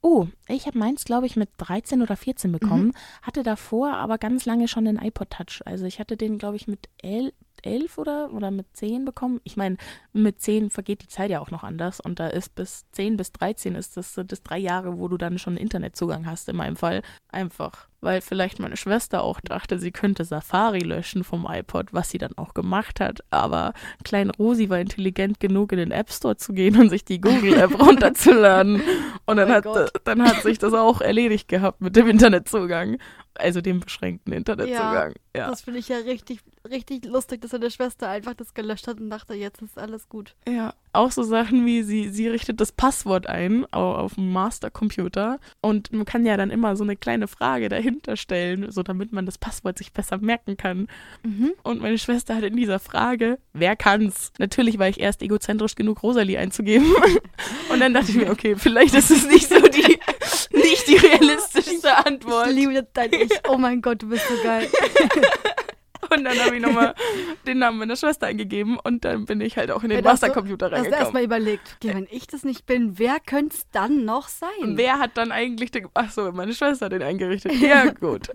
[0.00, 2.88] Oh, ich habe meins, glaube ich, mit 13 oder 14 bekommen.
[2.88, 2.94] Mhm.
[3.22, 5.62] Hatte davor aber ganz lange schon den iPod Touch.
[5.64, 9.40] Also ich hatte den, glaube ich, mit 11, elf oder, oder mit zehn bekommen.
[9.44, 9.76] Ich meine,
[10.12, 13.32] mit zehn vergeht die Zeit ja auch noch anders und da ist bis zehn bis
[13.32, 17.02] 13 ist das, das drei Jahre, wo du dann schon Internetzugang hast, in meinem Fall.
[17.28, 22.18] Einfach, weil vielleicht meine Schwester auch dachte, sie könnte Safari löschen vom iPod, was sie
[22.18, 23.20] dann auch gemacht hat.
[23.30, 23.72] Aber
[24.04, 27.80] Klein Rosi war intelligent genug, in den App Store zu gehen und sich die Google-App
[27.80, 28.82] runterzuladen.
[29.24, 32.98] Und dann, oh hat, dann hat sich das auch erledigt gehabt mit dem Internetzugang.
[33.34, 35.14] Also dem beschränkten Internetzugang.
[35.34, 35.48] Ja.
[35.48, 39.08] Das finde ich ja richtig, richtig lustig, dass deine Schwester einfach das gelöscht hat und
[39.08, 40.34] dachte, jetzt ist alles gut.
[40.46, 45.38] Ja, auch so Sachen wie sie, sie richtet das Passwort ein au- auf dem Mastercomputer
[45.62, 49.24] und man kann ja dann immer so eine kleine Frage dahinter stellen, so damit man
[49.26, 50.88] das Passwort sich besser merken kann.
[51.22, 51.52] Mhm.
[51.62, 54.32] Und meine Schwester hat in dieser Frage, wer kann's?
[54.38, 56.86] Natürlich war ich erst egozentrisch genug, Rosalie einzugeben.
[57.72, 59.98] Und dann dachte ich mir, okay, vielleicht ist es nicht so die,
[60.52, 62.48] nicht die realistischste Antwort.
[62.48, 63.30] Ich liebe dein Ich.
[63.48, 64.68] Oh mein Gott, du bist so geil.
[66.10, 66.94] Und dann habe ich nochmal
[67.46, 70.26] den Namen meiner Schwester eingegeben und dann bin ich halt auch in den das so-
[70.26, 71.00] Mastercomputer Hast du reingekommen.
[71.00, 74.48] erstmal überlegt, okay, wenn ich das nicht bin, wer könnte es dann noch sein?
[74.60, 75.88] Und wer hat dann eigentlich den.
[75.94, 77.52] Ach so, meine Schwester hat den eingerichtet.
[77.60, 78.28] Ja, gut.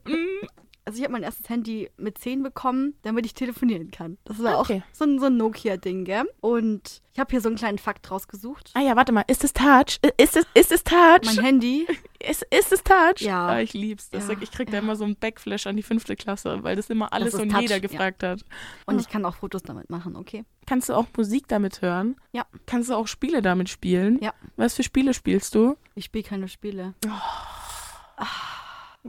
[0.87, 4.17] Also ich habe mein erstes Handy mit 10 bekommen, damit ich telefonieren kann.
[4.23, 4.81] Das war Okay.
[4.87, 6.23] auch so ein, so ein Nokia-Ding, gell?
[6.39, 8.71] Und ich habe hier so einen kleinen Fakt rausgesucht.
[8.73, 9.25] Ah ja, warte mal.
[9.27, 9.99] Ist es Touch?
[10.15, 11.25] Ist es, ist es Touch?
[11.25, 11.85] Mein Handy,
[12.25, 13.19] ist, ist es Touch?
[13.19, 13.47] Ja.
[13.47, 14.09] Ah, ich lieb's.
[14.11, 14.79] Das, Ja, Ich krieg da ja.
[14.79, 17.59] immer so einen Backflash an die fünfte Klasse, weil das immer alles ist und Touch,
[17.63, 17.81] jeder ja.
[17.81, 18.45] gefragt hat.
[18.85, 20.45] und ich kann auch Fotos damit machen, okay?
[20.67, 22.15] Kannst du auch Musik damit hören?
[22.31, 22.45] Ja.
[22.65, 24.19] Kannst du auch Spiele damit spielen?
[24.21, 24.33] Ja.
[24.55, 25.75] Was für Spiele spielst du?
[25.95, 26.93] Ich spiele keine Spiele.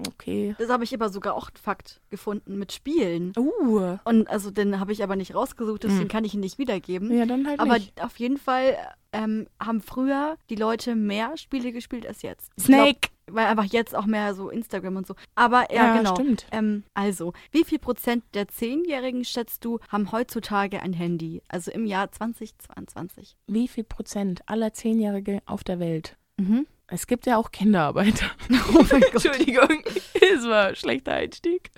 [0.06, 0.54] Okay.
[0.58, 3.32] Das habe ich aber sogar auch einen Fakt gefunden mit Spielen.
[3.36, 3.96] Uh.
[4.04, 6.08] Und also den habe ich aber nicht rausgesucht, deswegen Hm.
[6.08, 7.16] kann ich ihn nicht wiedergeben.
[7.16, 8.02] Ja, dann halt aber nicht.
[8.02, 8.76] auf jeden Fall
[9.12, 12.50] ähm, haben früher die Leute mehr Spiele gespielt als jetzt.
[12.60, 12.98] Snake.
[13.26, 15.14] Glaub, weil einfach jetzt auch mehr so Instagram und so.
[15.34, 16.14] Aber ja, Ja, genau.
[16.14, 16.46] stimmt.
[16.50, 21.42] Ähm, also, wie viel Prozent der Zehnjährigen schätzt du, haben heutzutage ein Handy?
[21.48, 23.36] Also im Jahr 2022.
[23.46, 26.16] Wie viel Prozent aller Zehnjährige auf der Welt?
[26.38, 26.66] Mhm.
[26.90, 28.26] Es gibt ja auch Kinderarbeiter.
[28.74, 29.24] Oh mein Gott.
[29.24, 29.82] Entschuldigung,
[30.14, 31.70] es war ein schlechter Einstieg.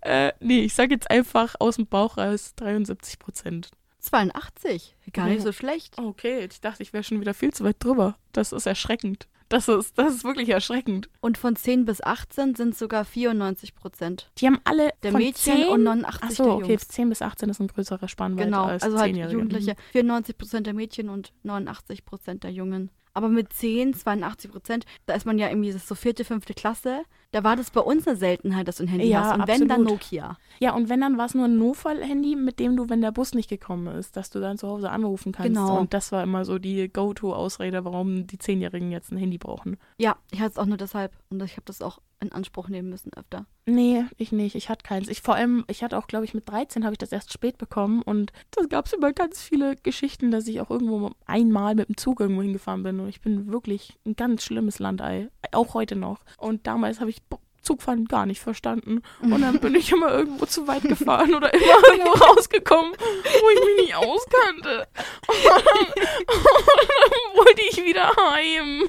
[0.00, 3.70] Äh, nee, ich sag jetzt einfach aus dem Bauch raus 73 Prozent.
[4.00, 4.94] 82.
[5.12, 5.98] Gar nicht so schlecht.
[5.98, 8.16] Okay, ich dachte, ich wäre schon wieder viel zu weit drüber.
[8.32, 9.26] Das ist erschreckend.
[9.48, 11.08] Das ist, das ist wirklich erschreckend.
[11.20, 14.30] Und von 10 bis 18 sind sogar 94 Prozent.
[14.38, 16.88] Die haben alle Der von Mädchen 10, und 89 Achso, der okay, Jungs.
[16.88, 19.32] 10 bis 18 ist ein größerer Spannweite Genau, als also halt 10-Jährige.
[19.34, 19.76] Jugendliche.
[19.92, 22.90] 94 Prozent der Mädchen und 89 Prozent der Jungen.
[23.16, 27.04] Aber mit 10, 82 Prozent, da ist man ja irgendwie das so vierte, fünfte Klasse.
[27.32, 29.40] Da war das bei uns eine Seltenheit, dass du ein Handy Ja, hast.
[29.40, 29.92] Und wenn, dann absolut.
[29.92, 30.38] Nokia.
[30.58, 33.34] Ja, und wenn, dann war es nur ein Notfall-Handy, mit dem du, wenn der Bus
[33.34, 35.48] nicht gekommen ist, dass du dann zu Hause anrufen kannst.
[35.48, 35.78] Genau.
[35.78, 39.76] Und das war immer so die Go-To-Ausrede, warum die Zehnjährigen jetzt ein Handy brauchen.
[39.98, 41.12] Ja, ich hatte es auch nur deshalb.
[41.28, 43.46] Und ich habe das auch in Anspruch nehmen müssen öfter.
[43.66, 44.54] Nee, ich nicht.
[44.54, 45.08] Ich hatte keins.
[45.08, 47.58] Ich vor allem, ich hatte auch, glaube ich, mit 13 habe ich das erst spät
[47.58, 51.88] bekommen und da gab es immer ganz viele Geschichten, dass ich auch irgendwo einmal mit
[51.88, 55.28] dem Zug irgendwo hingefahren bin und ich bin wirklich ein ganz schlimmes Landei.
[55.52, 56.20] Auch heute noch.
[56.38, 57.22] Und damals habe ich
[57.66, 59.02] Zugfahren gar nicht verstanden.
[59.20, 63.64] Und dann bin ich immer irgendwo zu weit gefahren oder immer irgendwo rausgekommen, wo ich
[63.64, 64.86] mich nicht auskannte.
[65.26, 68.86] Und dann, und dann wollte ich wieder heim.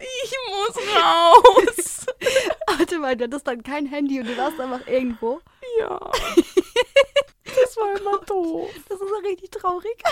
[0.00, 2.06] Ich muss raus.
[2.66, 5.40] Warte mal, du hattest dann kein Handy und du warst einfach irgendwo.
[5.80, 5.98] Ja.
[7.44, 8.70] Das war immer doof.
[8.88, 10.02] Das ist ja richtig traurig.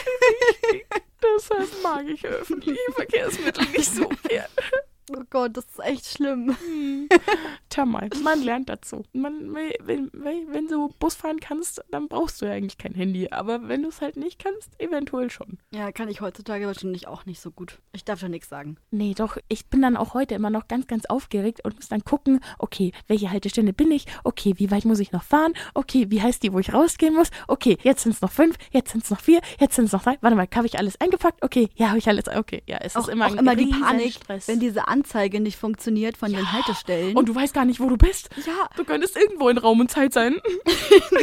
[1.23, 4.49] Deshalb mag ich öffentliche Verkehrsmittel nicht so gerne.
[5.15, 6.57] Oh Gott, das ist echt schlimm.
[7.69, 9.05] Tja mal, man lernt dazu.
[9.13, 13.29] Man, wenn, wenn, wenn du Bus fahren kannst, dann brauchst du ja eigentlich kein Handy.
[13.31, 15.59] Aber wenn du es halt nicht kannst, eventuell schon.
[15.73, 17.79] Ja, kann ich heutzutage wahrscheinlich auch nicht so gut.
[17.93, 18.79] Ich darf ja nichts sagen.
[18.91, 22.05] Nee, doch, ich bin dann auch heute immer noch ganz, ganz aufgeregt und muss dann
[22.05, 24.07] gucken, okay, welche Haltestelle bin ich?
[24.25, 25.53] Okay, wie weit muss ich noch fahren?
[25.75, 27.29] Okay, wie heißt die, wo ich rausgehen muss?
[27.47, 30.03] Okay, jetzt sind es noch fünf, jetzt sind es noch vier, jetzt sind es noch
[30.03, 30.19] drei.
[30.21, 31.45] Warte mal, habe ich alles eingepackt?
[31.45, 32.27] Okay, ja, habe ich alles.
[32.29, 34.49] Okay, ja, es Auch ist immer auch ein immer die Panik, Stress.
[34.49, 37.17] wenn diese Anzeige nicht funktioniert von den Haltestellen.
[37.17, 38.31] Und du weißt gar nicht, wo du bist.
[38.47, 40.37] ja, Du könntest irgendwo in Raum und Zeit sein.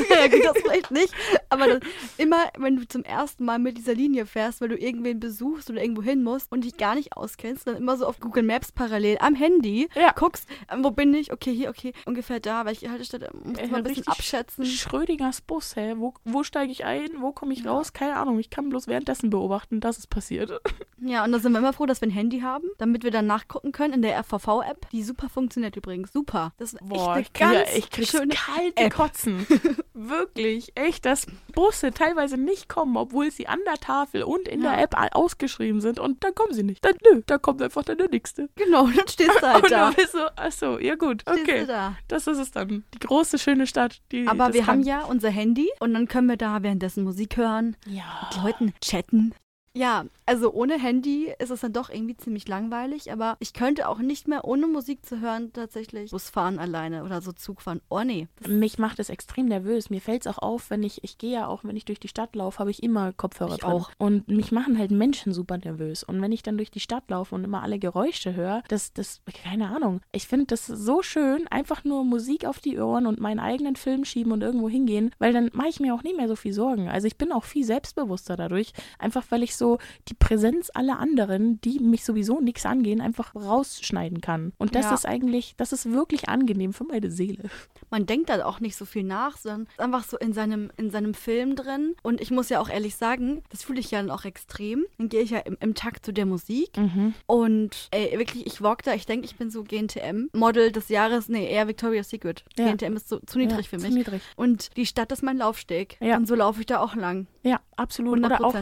[0.10, 1.14] ja, gut, das vielleicht nicht.
[1.50, 1.80] Aber das,
[2.18, 5.82] immer, wenn du zum ersten Mal mit dieser Linie fährst, weil du irgendwen besuchst oder
[5.82, 9.18] irgendwo hin musst und dich gar nicht auskennst, dann immer so auf Google Maps parallel
[9.20, 10.12] am Handy Ja.
[10.12, 11.32] guckst, ähm, wo bin ich?
[11.32, 14.66] Okay, hier, okay, ungefähr da, welche Haltestelle, muss Äh, mal ein bisschen abschätzen.
[14.66, 15.96] Schrödingers Bus, hä?
[15.98, 17.10] Wo, wo steige ich ein?
[17.20, 17.94] Wo komme ich raus?
[17.94, 18.40] Keine Ahnung.
[18.40, 20.52] Ich kann bloß währenddessen beobachten, dass es passiert.
[21.06, 23.28] Ja, und da sind wir immer froh, dass wir ein Handy haben, damit wir dann
[23.63, 26.12] nachgucken können in der RVV-App, die super funktioniert übrigens.
[26.12, 26.52] Super.
[26.58, 28.93] Das ist Boah, echt ich eine krieg, ja, ganz ich krieg's schöne kalte App.
[28.93, 29.47] Kotzen.
[29.93, 34.71] Wirklich, echt, dass Busse teilweise nicht kommen, obwohl sie an der Tafel und in Ja.
[34.76, 35.99] der App ausgeschrieben sind.
[35.99, 36.84] Und dann kommen sie nicht.
[36.84, 38.49] Dann, nö, da kommt einfach dann der Nächste.
[38.56, 39.89] Genau, dann stehst du halt und da.
[39.89, 41.60] du bist so, achso, ja gut, Stehst okay.
[41.62, 41.95] du da.
[42.08, 42.84] Das ist es dann.
[42.93, 44.02] Die große, schöne Stadt.
[44.12, 44.67] Die Aber wir kann.
[44.80, 48.30] haben ja unser Handy und dann können wir da währenddessen Musik hören, Ja.
[48.34, 49.34] mit Leuten chatten.
[49.76, 54.00] Ja, also ohne Handy ist es dann doch irgendwie ziemlich langweilig, aber ich könnte auch
[54.00, 57.82] nicht mehr ohne Musik zu hören tatsächlich Bus fahren alleine oder so Zug fahren.
[57.90, 58.28] Oh nee.
[58.40, 59.90] Das Mich macht es extrem nervös.
[59.90, 62.08] Mir fällt es auch auf, wenn ich, ich gehe ja auch, wenn ich durch die
[62.08, 63.72] Stadt laufe, habe ich immer Kopfhörer Ich drin.
[63.72, 63.92] auch.
[63.98, 66.04] Und mich machen halt Menschen super nervös.
[66.04, 69.22] Und wenn ich dann durch die Stadt laufe und immer alle Geräusche höre, das, das,
[69.44, 70.02] keine Ahnung.
[70.12, 74.06] Ich finde das so schön, einfach nur Musik auf die Ohren und meinen eigenen Film
[74.06, 76.90] schieben und irgendwo hingehen, weil dann mache ich mir auch nicht mehr so viel Sorgen.
[76.90, 81.60] Also ich bin auch viel selbstbewusster dadurch, einfach weil ich so die Präsenz aller anderen,
[81.62, 84.54] die mich sowieso nichts angehen, einfach rausschneiden kann.
[84.58, 84.93] Und das Ja.
[84.93, 87.49] ist eigentlich, das ist wirklich angenehm für meine Seele.
[87.89, 90.89] man denkt da auch nicht so viel nach, sondern ist einfach so in seinem, in
[90.89, 91.95] seinem Film drin.
[92.02, 94.86] Und ich muss ja auch ehrlich sagen, das fühle ich ja dann auch extrem.
[94.97, 96.76] Dann gehe ich ja im, im Takt zu der Musik.
[96.78, 97.13] Mhm.
[97.28, 100.30] Und ey, wirklich, ich walk da, ich denke, ich bin so GNTM.
[100.34, 102.43] Model des Jahres, nee, eher Victoria's Secret.
[102.58, 102.71] Ja.
[102.71, 103.95] GNTM ist so, zu niedrig ja, für zu mich.
[103.95, 104.21] niedrig.
[104.36, 105.97] Und die Stadt ist mein Laufsteg.
[106.02, 106.17] Ja.
[106.17, 107.28] Und so laufe ich da auch lang.
[107.43, 108.15] Ja, absolut.
[108.15, 108.54] 100 Oder auch,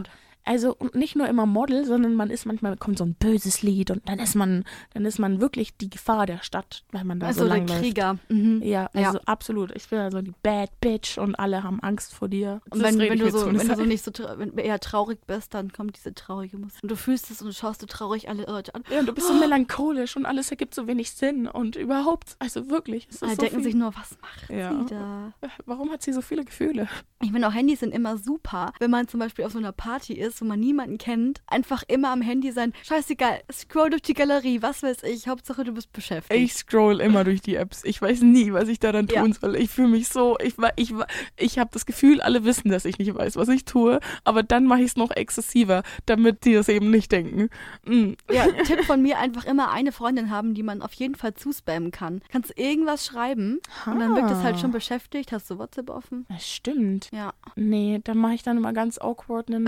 [0.45, 3.91] also und nicht nur immer Model, sondern man ist manchmal kommt so ein böses Lied
[3.91, 7.27] und dann ist man, dann ist man wirklich die Gefahr der Stadt, weil man da
[7.27, 7.80] Also so der lang läuft.
[7.82, 8.17] Krieger.
[8.30, 8.62] Mhm.
[8.63, 9.08] Ja, Ja.
[9.08, 9.75] also absolut.
[9.75, 12.62] Ich bin also die Bad Bitch und alle haben Angst vor dir.
[12.69, 15.54] Und wenn, wenn, du so, wenn du so nicht so wenn du eher traurig bist,
[15.54, 16.82] dann kommt diese traurige Musik.
[16.84, 18.84] Und du fühlst es und du schaust so traurig alle Leute an.
[18.91, 22.69] ja, und du bist so melancholisch und alles ergibt so wenig Sinn und überhaupt, also
[22.69, 23.63] wirklich, es ist Alle so denken viel.
[23.65, 24.71] sich nur, was macht Ja.
[24.80, 25.34] sie da?
[25.65, 26.88] Warum hat sie so viele Gefühle?
[27.21, 30.13] Ich finde auch Handys sind immer super, wenn man zum Beispiel auf so einer Party
[30.13, 32.74] ist ist, wo man niemanden kennt, einfach immer am Handy sein.
[32.84, 35.28] Scheißegal, scroll durch die Galerie, was weiß ich.
[35.28, 36.41] Hauptsache, du bist beschäftigt.
[36.41, 37.84] Ich scroll immer durch die Apps.
[37.84, 39.39] Ich weiß nie, was ich da dann tun ja.
[39.39, 39.56] soll.
[39.58, 40.94] Ich fühle mich so, ich, ich,
[41.38, 44.65] ich habe das Gefühl, alle wissen, dass ich nicht weiß, was ich tue, aber dann
[44.65, 47.50] mache ich es noch exzessiver, damit die das eben nicht denken.
[47.86, 48.15] Mhm.
[48.32, 51.91] Ja, Tipp von mir, einfach immer eine Freundin haben, die man auf jeden Fall zuspammen
[51.91, 52.22] kann.
[52.30, 53.91] Kannst irgendwas schreiben ha.
[53.91, 55.32] und dann wird es halt schon beschäftigt.
[55.32, 56.26] Hast du WhatsApp offen?
[56.30, 57.10] Das stimmt.
[57.12, 57.34] Ja.
[57.56, 59.63] Nee, dann mache ich dann immer ganz awkward einen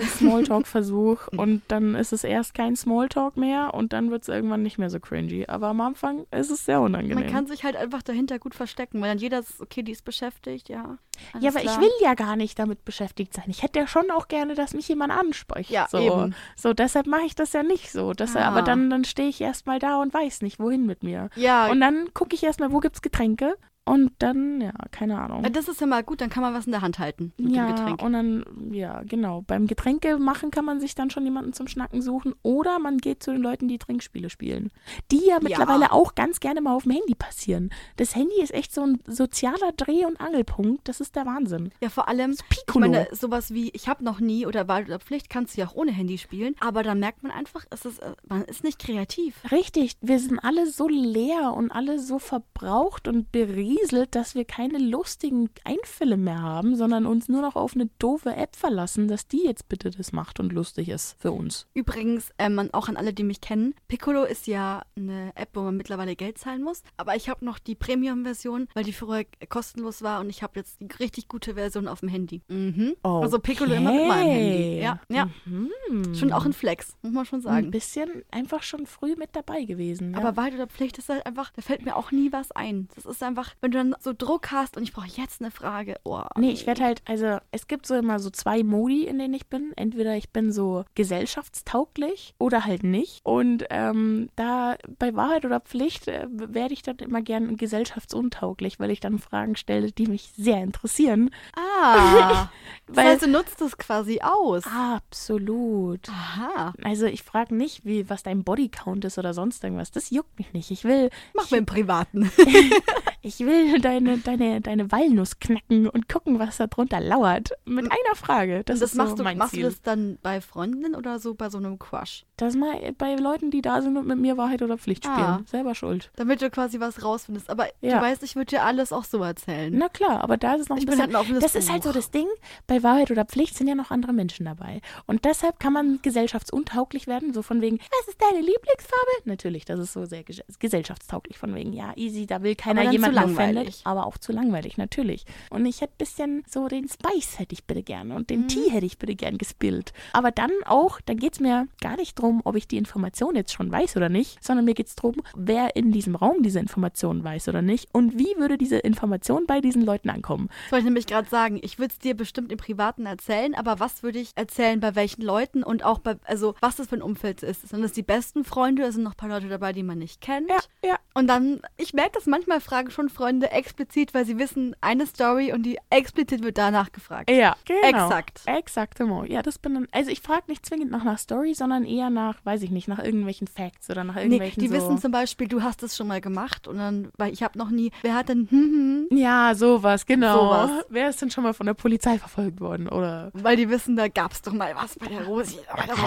[0.53, 4.77] Smalltalk-Versuch und dann ist es erst kein Smalltalk mehr und dann wird es irgendwann nicht
[4.77, 5.45] mehr so cringy.
[5.47, 7.25] Aber am Anfang ist es sehr unangenehm.
[7.25, 10.05] Man kann sich halt einfach dahinter gut verstecken, weil dann jeder ist, okay, die ist
[10.05, 10.97] beschäftigt, ja.
[11.39, 11.73] ja, aber klar.
[11.75, 13.45] ich will ja gar nicht damit beschäftigt sein.
[13.47, 15.69] Ich hätte ja schon auch gerne, dass mich jemand anspricht.
[15.69, 15.99] Ja, so.
[15.99, 16.35] eben.
[16.55, 18.13] So, deshalb mache ich das ja nicht so.
[18.13, 18.41] Das, ah.
[18.41, 21.29] Aber dann, dann stehe ich erstmal da und weiß nicht, wohin mit mir.
[21.35, 21.69] Ja.
[21.71, 25.43] Und dann gucke ich erstmal, wo gibt es Getränke und dann, ja, keine Ahnung.
[25.51, 27.67] Das ist ja mal gut, dann kann man was in der Hand halten mit ja,
[27.67, 28.01] dem Getränk.
[28.01, 29.41] und dann, ja, genau.
[29.45, 33.21] Beim Getränke machen kann man sich dann schon jemanden zum Schnacken suchen oder man geht
[33.21, 34.71] zu den Leuten, die Trinkspiele spielen.
[35.11, 35.91] Die ja mittlerweile ja.
[35.91, 37.71] auch ganz gerne mal auf dem Handy passieren.
[37.97, 40.87] Das Handy ist echt so ein sozialer Dreh- und Angelpunkt.
[40.87, 41.71] Das ist der Wahnsinn.
[41.81, 45.29] Ja, vor allem, ich meine, sowas wie, ich habe noch nie oder Wahl oder Pflicht,
[45.29, 46.55] kannst du ja auch ohne Handy spielen.
[46.61, 49.35] Aber da merkt man einfach, es ist, äh, man ist nicht kreativ.
[49.51, 54.45] Richtig, wir sind alle so leer und alle so verbraucht und berieselt berieselt, dass wir
[54.45, 59.27] keine lustigen Einfälle mehr haben, sondern uns nur noch auf eine doofe App verlassen, dass
[59.27, 61.67] die jetzt bitte das macht und lustig ist für uns.
[61.73, 65.77] Übrigens, ähm, auch an alle, die mich kennen, Piccolo ist ja eine App, wo man
[65.77, 70.19] mittlerweile Geld zahlen muss, aber ich habe noch die Premium-Version, weil die früher kostenlos war
[70.19, 72.41] und ich habe jetzt die richtig gute Version auf dem Handy.
[72.47, 72.95] Mhm.
[73.01, 73.23] Okay.
[73.23, 74.79] Also Piccolo immer mit meinem Handy.
[74.81, 75.29] Ja, ja.
[75.45, 76.15] Mhm.
[76.15, 77.67] Schon auch ein Flex, muss man schon sagen.
[77.67, 80.13] Ein bisschen einfach schon früh mit dabei gewesen.
[80.13, 80.19] Ja.
[80.19, 82.87] Aber Wahrheit oder Pflicht ist halt einfach, da fällt mir auch nie was ein.
[82.95, 85.95] Das ist einfach, wenn du dann so Druck hast und ich brauche jetzt eine Frage.
[86.03, 89.33] Oh, nee, ich werde halt, also es gibt so immer so zwei Modi, in denen
[89.33, 89.71] ich bin.
[89.77, 93.21] Entweder ich bin so gesellschaftstauglich oder halt nicht.
[93.23, 98.91] Und ähm, da bei Wahrheit oder Pflicht äh, werde ich dann immer gern gesellschaftsuntauglich, weil
[98.91, 101.29] ich dann Fragen stelle, die mich sehr interessieren.
[101.55, 102.49] Ah,
[102.87, 104.65] weil das heißt, du nutzt das quasi aus.
[104.65, 106.09] Absolut.
[106.09, 106.73] Aha.
[106.83, 109.91] Also ich frage nicht, wie, was dein Bodycount ist oder sonst irgendwas.
[109.91, 110.69] Das juckt mich nicht.
[110.69, 111.09] Ich will.
[111.33, 112.29] Mach mir im Privaten.
[113.23, 117.51] ich will deine, deine, deine Walnuss knacken und gucken, was da drunter lauert.
[117.65, 118.63] Mit einer Frage.
[118.65, 121.49] Das, das ist machst so du, machst du das dann bei Freundinnen oder so bei
[121.49, 122.25] so einem Crush?
[122.37, 125.19] Das mal bei Leuten, die da sind und mit mir Wahrheit oder Pflicht spielen.
[125.19, 126.11] Ah, Selber schuld.
[126.17, 127.49] Damit du quasi was rausfindest.
[127.49, 127.97] Aber ja.
[127.97, 129.73] du weißt, ich würde dir alles auch so erzählen.
[129.75, 131.15] Na klar, aber da ist es noch ein ich bisschen.
[131.15, 131.59] Halt ein das Buch.
[131.59, 132.27] ist halt so das Ding.
[132.67, 134.81] Bei Wahrheit oder Pflicht sind ja noch andere Menschen dabei.
[135.05, 137.33] Und deshalb kann man gesellschaftsuntauglich werden.
[137.33, 139.11] So von wegen, was ist deine Lieblingsfarbe?
[139.23, 140.25] Natürlich, das ist so sehr
[140.59, 141.37] gesellschaftstauglich.
[141.37, 143.81] Von wegen, ja, easy, da will keiner jemanden offendet.
[143.83, 145.25] Aber auch zu langweilig, natürlich.
[145.49, 148.47] Und ich hätte ein bisschen so den Spice hätte ich bitte gerne und den mhm.
[148.47, 149.93] Tee hätte ich bitte gern gespillt.
[150.13, 153.53] Aber dann auch, dann geht es mir gar nicht darum, ob ich die Information jetzt
[153.53, 157.23] schon weiß oder nicht, sondern mir geht es darum, wer in diesem Raum diese Information
[157.23, 160.49] weiß oder nicht und wie würde diese Information bei diesen Leuten ankommen.
[160.63, 161.59] Das wollte ich nämlich gerade sagen.
[161.61, 165.21] Ich würde es dir bestimmt im Privaten erzählen, aber was würde ich erzählen, bei welchen
[165.21, 167.67] Leuten und auch bei, also was das für ein Umfeld ist.
[167.69, 170.21] Sind das die besten Freunde oder sind noch ein paar Leute dabei, die man nicht
[170.21, 170.49] kennt?
[170.49, 170.95] Ja, ja.
[171.13, 175.53] Und dann, ich merke das manchmal, fragen schon Freunde explizit, weil sie wissen, eine Story
[175.53, 177.29] und die explizit wird danach gefragt.
[177.29, 177.87] Ja, genau.
[178.07, 178.41] Exakt.
[178.45, 179.23] Exaktemo.
[179.25, 182.37] Ja, das bin dann, also ich frage nicht zwingend nach einer Story, sondern eher nach,
[182.43, 185.47] weiß ich nicht, nach irgendwelchen Facts oder nach irgendwelchen nee, die so wissen zum Beispiel,
[185.47, 188.29] du hast es schon mal gemacht und dann, weil ich habe noch nie, wer hat
[188.29, 190.43] denn, hm, hm, Ja, sowas, genau.
[190.43, 190.85] Sowas.
[190.89, 193.31] Wer ist denn schon mal von der Polizei verfolgt worden, oder?
[193.33, 195.59] Weil die wissen, da gab es doch mal was bei der Rosi.
[195.69, 195.97] Aber das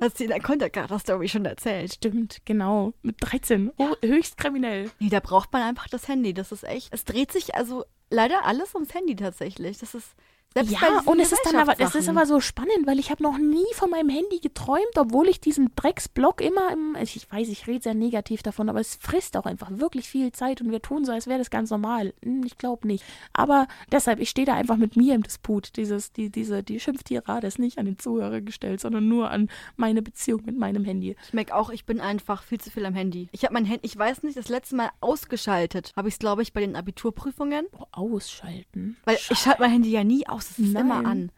[0.00, 1.94] hast du in der Konterkarte-Story schon erzählt.
[1.94, 2.92] Stimmt, genau.
[3.02, 3.72] Mit 13.
[3.76, 3.86] Ja.
[3.86, 4.90] Oh, höchst kriminell.
[4.98, 6.34] Nee, da braucht man einfach das Handy.
[6.34, 9.78] Das ist echt, es dreht sich also leider alles ums Handy tatsächlich.
[9.78, 10.08] Das ist
[10.56, 13.22] selbst ja, und es ist dann aber, es ist aber so spannend, weil ich habe
[13.22, 17.66] noch nie von meinem Handy geträumt, obwohl ich diesen Drecksblock immer im, ich weiß, ich
[17.66, 21.04] rede sehr negativ davon, aber es frisst auch einfach wirklich viel Zeit und wir tun
[21.04, 22.14] so, als wäre das ganz normal.
[22.22, 23.04] Hm, ich glaube nicht.
[23.34, 25.76] Aber deshalb, ich stehe da einfach mit mir im Disput.
[25.76, 30.00] Dieses, die, diese, die Schimpftirade ist nicht an den Zuhörer gestellt, sondern nur an meine
[30.00, 31.16] Beziehung mit meinem Handy.
[31.26, 33.28] Ich merke auch, ich bin einfach viel zu viel am Handy.
[33.32, 35.92] Ich habe mein Handy, ich weiß nicht, das letzte Mal ausgeschaltet.
[35.96, 37.66] Habe ich es, glaube ich, bei den Abiturprüfungen.
[37.78, 38.96] Oh, ausschalten.
[39.04, 39.32] Weil Scheiße.
[39.32, 40.84] ich schalte mein Handy ja nie aus es ist Nein.
[40.84, 41.30] immer an.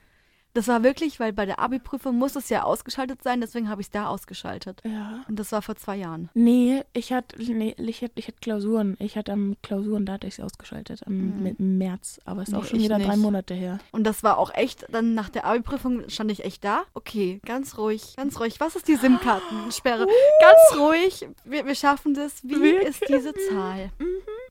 [0.59, 3.87] Das war wirklich, weil bei der Abi-Prüfung muss es ja ausgeschaltet sein, deswegen habe ich
[3.87, 4.81] es da ausgeschaltet.
[4.85, 5.25] Ja.
[5.29, 6.31] Und das war vor zwei Jahren.
[6.35, 8.97] Nee, ich hatte nee, ich hatte, ich hatte Klausuren.
[8.99, 11.79] Ich hatte am Klausuren, da hatte ich es ausgeschaltet, am mhm.
[11.79, 12.21] März.
[12.25, 13.09] Aber es ist nee, auch schon wieder nicht.
[13.09, 13.79] drei Monate her.
[13.93, 16.83] Und das war auch echt, dann nach der Abi-Prüfung stand ich echt da.
[16.95, 18.59] Okay, ganz ruhig, ganz ruhig.
[18.59, 20.07] Was ist die SIM-Kartensperre?
[20.07, 20.11] Uh.
[20.41, 22.43] Ganz ruhig, wir, wir schaffen das.
[22.43, 22.89] Wie Wirklich?
[22.89, 23.91] ist diese Zahl?
[23.99, 24.07] Mhm,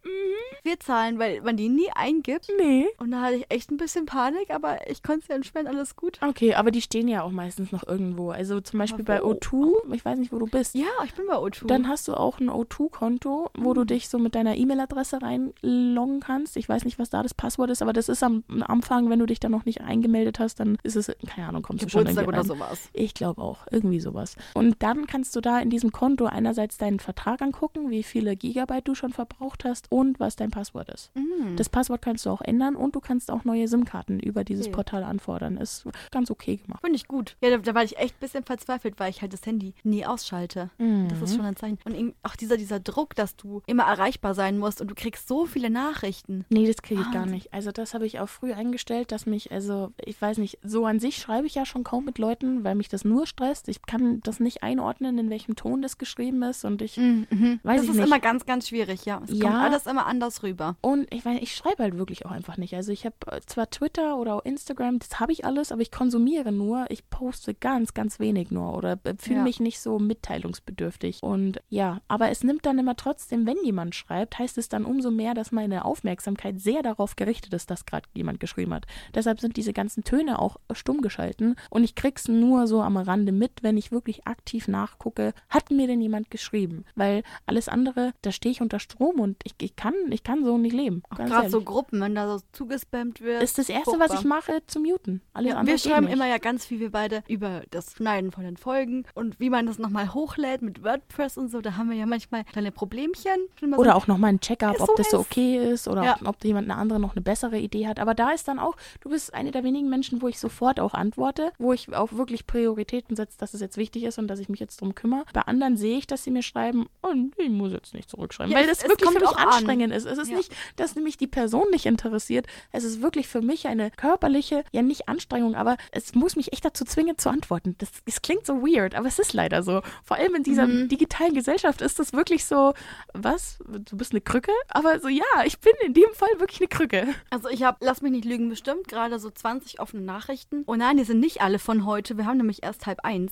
[0.08, 0.48] mhm.
[0.63, 2.50] Querzahlen, weil man die nie eingibt.
[2.58, 2.88] Nee.
[3.00, 5.96] Und da hatte ich echt ein bisschen Panik, aber ich konnte es ja entspannen, alles
[5.96, 6.20] gut.
[6.22, 8.32] Okay, aber die stehen ja auch meistens noch irgendwo.
[8.32, 9.32] Also zum Beispiel bei wo?
[9.32, 10.76] O2, ich weiß nicht, wo du bist.
[10.76, 11.67] Ja, ich bin bei O2.
[11.67, 16.58] Dann hast du auch ein O2-Konto, wo du dich so mit deiner E-Mail-Adresse reinloggen kannst.
[16.58, 19.26] Ich weiß nicht, was da das Passwort ist, aber das ist am, Anfang, wenn du
[19.26, 22.24] dich da noch nicht eingemeldet hast, dann ist es, keine Ahnung, kommst du schon Geburtstag
[22.24, 22.60] irgendwie oder rein.
[22.60, 22.89] sowas.
[22.93, 24.36] Ich glaube auch, irgendwie sowas.
[24.54, 28.88] Und dann kannst du da in diesem Konto einerseits deinen Vertrag angucken, wie viele Gigabyte
[28.88, 31.12] du schon verbraucht hast und was dein Passwort ist.
[31.15, 31.55] Mhm.
[31.55, 34.75] Das Passwort kannst du auch ändern und du kannst auch neue SIM-Karten über dieses Okay.
[34.75, 35.57] Portal anfordern.
[35.57, 36.81] Ist ganz okay gemacht.
[36.81, 37.36] Finde ich gut.
[37.41, 40.05] Ja, da, da war ich echt ein bisschen verzweifelt, weil ich halt das Handy nie
[40.05, 40.69] ausschalte.
[40.77, 41.79] Das ist schon ein Zeichen.
[41.86, 45.45] Und auch dieser, dieser Druck, dass du immer erreichbar sein musst und du kriegst so
[45.45, 46.45] viele Nachrichten.
[46.49, 47.53] Nee, das kriege ich gar nicht.
[47.53, 50.99] Also das habe ich auch früh eingestellt, dass mich, also ich weiß nicht, so an
[50.99, 53.67] sich schreibe ich ja schon kaum mit Leuten, weil mich das nur stresst.
[53.69, 57.60] Ich kann das nicht einordnen, in welchem Ton das geschrieben ist und ich Mhm.
[57.63, 58.05] weiß das ich ist nicht.
[58.07, 59.21] immer ganz, ganz schwierig, ja.
[59.23, 59.49] Es Ja.
[59.49, 60.76] kommt alles immer anders rüber.
[60.82, 62.73] Und ich meine, ich schreibe halt wirklich auch einfach nicht.
[62.76, 65.91] Also ich habe äh, zwar Twitter oder auch Instagram, das habe ich alles, aber ich
[65.91, 66.86] konsumiere nur.
[66.89, 69.43] Ich poste ganz, ganz wenig nur oder fühle Ja.
[69.43, 71.21] mich nicht so mitteilungsbedürftig.
[71.21, 75.12] Und ja, aber es nimmt dann immer trotzdem, wenn jemand schreibt, heißt es dann umso
[75.12, 78.86] mehr, dass meine Aufmerksamkeit sehr darauf gerichtet ist, dass gerade jemand geschrieben hat.
[79.13, 83.32] Deshalb sind diese ganzen Töne auch stumm geschalten und ich krieg's nur so am Rande
[83.32, 86.86] mit, wenn ich wirklich aktiv nachgucke, hat mir denn jemand geschrieben?
[86.95, 90.58] Weil alles andere, da stehe ich unter Strom und ich, ich kann, ich kann so
[90.58, 91.03] nicht leben.
[91.15, 91.62] Gerade so.
[91.62, 93.43] Gruppen, wenn da so zugespammt wird.
[93.43, 95.21] ist das erste, was ich mache, zu muten.
[95.34, 98.56] Alles Ja, wir schreiben immer ja ganz viel, wir beide, über das Schneiden von den
[98.58, 101.60] Folgen und wie man das nochmal hochlädt mit WordPress und so.
[101.62, 103.34] Da haben wir ja manchmal kleine Problemchen.
[103.75, 106.17] Oder so, auch nochmal ein Check-up, ob so das so okay ist oder Ja.
[106.21, 107.99] ob, ob jemand eine andere noch eine bessere Idee hat.
[107.99, 110.93] Aber da ist dann auch, du bist eine der wenigen Menschen, wo ich sofort auch
[110.93, 114.47] antworte, wo ich auch wirklich Prioritäten setze, dass es jetzt wichtig ist und dass ich
[114.49, 115.25] mich jetzt drum kümmere.
[115.34, 118.58] Bei anderen sehe ich, dass sie mir schreiben, und ich muss jetzt nicht zurückschreiben, Ja,
[118.60, 119.57] weil es- das es wirklich für kommt mich auch an.
[119.58, 120.06] Anstrengend ist.
[120.06, 120.38] Es ist Ja.
[120.38, 122.46] nicht, dass nämlich die Person nicht interessiert.
[122.72, 126.65] Es ist wirklich für mich eine körperliche, ja nicht Anstrengung, aber es muss mich echt
[126.65, 127.76] dazu zwingen zu antworten.
[127.80, 129.82] Das, das klingt so weird, aber es ist leider so.
[130.04, 130.88] Vor allem in dieser Mhm.
[130.89, 132.74] digitalen Gesellschaft ist das wirklich so,
[133.13, 133.60] was?
[133.67, 134.52] Du bist eine Krücke?
[134.70, 137.08] Aber so, ja, ich bin in dem Fall wirklich eine Krücke.
[137.30, 140.63] Also ich habe, lass mich nicht lügen, bestimmt gerade so 20 offene Nachrichten.
[140.67, 142.17] Oh nein, die sind nicht alle von heute.
[142.17, 143.32] Wir haben nämlich erst halb eins.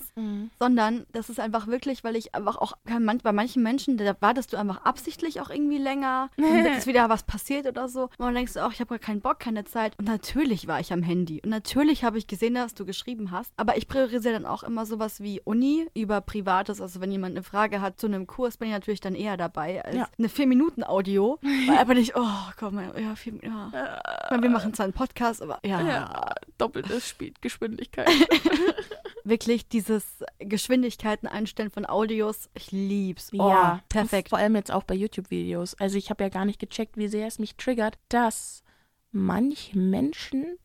[0.59, 4.15] Sondern das ist einfach wirklich, weil ich einfach auch kann man, bei manchen Menschen, da
[4.19, 6.14] wartest du einfach absichtlich auch irgendwie länger.
[6.37, 8.03] Dann ist wieder was passiert oder so.
[8.03, 9.97] Und dann denkst du auch, ich habe gar keinen Bock, keine Zeit.
[9.99, 11.41] Und natürlich war ich am Handy.
[11.43, 13.51] Und natürlich habe ich gesehen, dass du geschrieben hast.
[13.57, 16.81] Aber ich priorisiere dann auch immer sowas wie Uni über Privates.
[16.81, 19.83] Also wenn jemand eine Frage hat zu einem Kurs, bin ich natürlich dann eher dabei
[19.83, 20.07] als Ja.
[20.17, 21.39] eine 4-Minuten-Audio.
[21.67, 23.67] Weil einfach nicht, oh, komm, ja, vier, ja.
[24.25, 28.09] Ich meine, wir machen zwar einen Podcast, aber ja, doppelte Speedgeschwindigkeit.
[29.25, 33.31] wirklich dieses Geschwindigkeiten einstellen von Audios, ich lieb's.
[33.33, 34.29] Oh, ja, perfekt.
[34.29, 35.75] Vor allem jetzt auch bei YouTube-Videos.
[35.75, 38.63] Also ich habe ja gar nicht gecheckt, wie sehr es mich triggert, dass
[39.11, 40.57] manche Menschen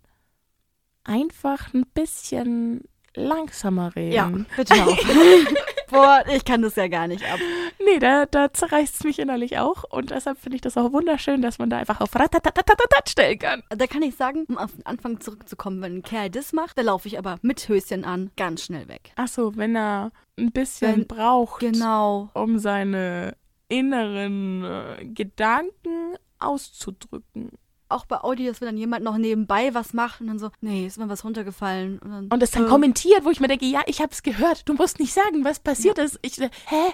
[1.05, 2.83] einfach ein bisschen
[3.15, 4.13] langsamer reden.
[4.13, 4.99] Ja, bitte auf.
[5.91, 7.41] Boah, ich kann das ja gar nicht ab.
[7.85, 9.83] Nee, da, da zerreißt es mich innerlich auch.
[9.91, 13.63] Und deshalb finde ich das auch wunderschön, dass man da einfach auf Ratatatatat stellen kann.
[13.71, 16.83] Da kann ich sagen, um auf den Anfang zurückzukommen, wenn ein Kerl das macht, da
[16.83, 19.11] laufe ich aber mit Höschen an ganz schnell weg.
[19.17, 22.29] Ach so, wenn er ein bisschen Wenn- braucht, Genau.
[22.35, 23.35] um seine
[23.71, 27.51] inneren äh, Gedanken auszudrücken.
[27.89, 30.97] Auch bei Audios, wenn dann jemand noch nebenbei was macht und dann so, nee, ist
[30.97, 31.99] mir was runtergefallen.
[31.99, 34.23] Und, dann, Und es dann äh, kommentiert, wo ich mir denke, ja, ich habe es
[34.23, 34.69] gehört.
[34.69, 36.17] Du musst nicht sagen, was passiert ist.
[36.23, 36.47] Ich, hä?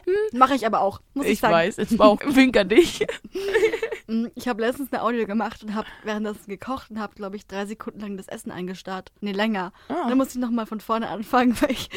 [0.05, 0.39] Hm?
[0.39, 1.53] Mache ich aber auch, muss ich, sagen.
[1.53, 3.07] weiß, es war auch Winker dich.
[4.07, 7.47] Mm, Ich habe letztens eine Audio gemacht und habe währenddessen gekocht und habe, glaube ich,
[7.47, 9.13] drei Sekunden lang das Essen eingestarrt.
[9.21, 9.73] Nee, länger.
[9.89, 10.09] Ah.
[10.09, 11.91] Dann musste ich nochmal von vorne anfangen, weil ich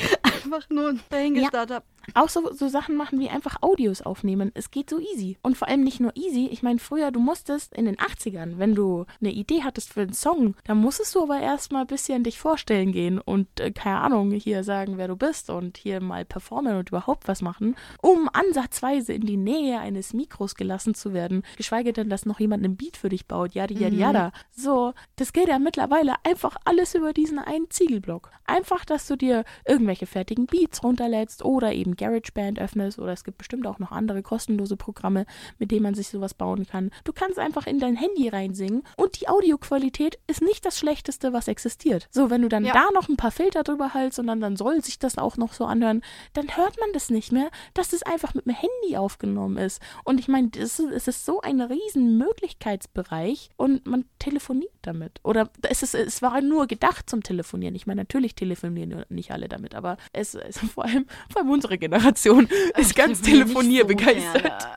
[0.43, 1.85] einfach nur dahingestarrt habe.
[2.15, 4.51] Auch so, so Sachen machen wie einfach Audios aufnehmen.
[4.55, 5.37] Es geht so easy.
[5.43, 6.47] Und vor allem nicht nur easy.
[6.51, 10.13] Ich meine, früher, du musstest in den 80ern, wenn du eine Idee hattest für einen
[10.13, 14.31] Song, dann musstest du aber erstmal ein bisschen dich vorstellen gehen und, äh, keine Ahnung,
[14.31, 19.13] hier sagen, wer du bist und hier mal performen und überhaupt was machen, um ansatzweise
[19.13, 21.43] in die Nähe eines Mikros gelassen zu werden.
[21.57, 23.53] Geschweige denn, dass noch jemand einen Beat für dich baut.
[23.53, 23.99] Yada, yada, Mhm.
[24.01, 24.31] yada.
[24.51, 28.31] So, das geht ja mittlerweile einfach alles über diesen einen Ziegelblock.
[28.45, 33.37] Einfach, dass du dir irgendwelche fertigen Beats runterlädst oder eben GarageBand öffnest oder es gibt
[33.37, 35.25] bestimmt auch noch andere kostenlose Programme,
[35.57, 36.91] mit denen man sich sowas bauen kann.
[37.03, 41.47] Du kannst einfach in dein Handy reinsingen und die Audioqualität ist nicht das Schlechteste, was
[41.47, 42.07] existiert.
[42.11, 42.73] So, wenn du dann Ja.
[42.73, 45.53] da noch ein paar Filter drüber hältst und dann, dann soll sich das auch noch
[45.53, 46.01] so anhören,
[46.33, 49.81] dann hört man das nicht mehr, dass das einfach mit dem Handy aufgenommen ist.
[50.03, 55.19] Und ich meine, es ist, ist so ein riesen Möglichkeitsbereich und man telefoniert damit.
[55.23, 57.75] Oder es, ist, es war nur gedacht zum Telefonieren.
[57.75, 61.77] Ich meine, natürlich telefonieren nicht alle damit, aber es ist vor allem, vor allem unsere
[61.77, 62.47] Generation
[62.77, 64.67] ist ganz so telefonierbegeistert.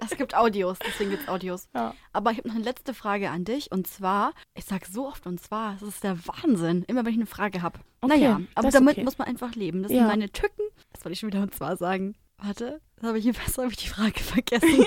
[0.00, 1.68] Das es gibt Audios, deswegen gibt es Audios.
[1.74, 1.94] Ja.
[2.12, 3.72] Aber ich habe noch eine letzte Frage an dich.
[3.72, 7.18] Und zwar, ich sage so oft und zwar, das ist der Wahnsinn, immer wenn ich
[7.18, 7.80] eine Frage habe.
[8.00, 9.04] Okay, naja, aber damit okay.
[9.04, 9.82] muss man einfach leben.
[9.82, 9.98] Das Ja.
[9.98, 10.62] sind meine Tücken.
[10.92, 12.14] Das wollte ich schon wieder und zwar sagen.
[12.38, 14.84] Warte, das habe ich, was habe ich die Frage vergessen?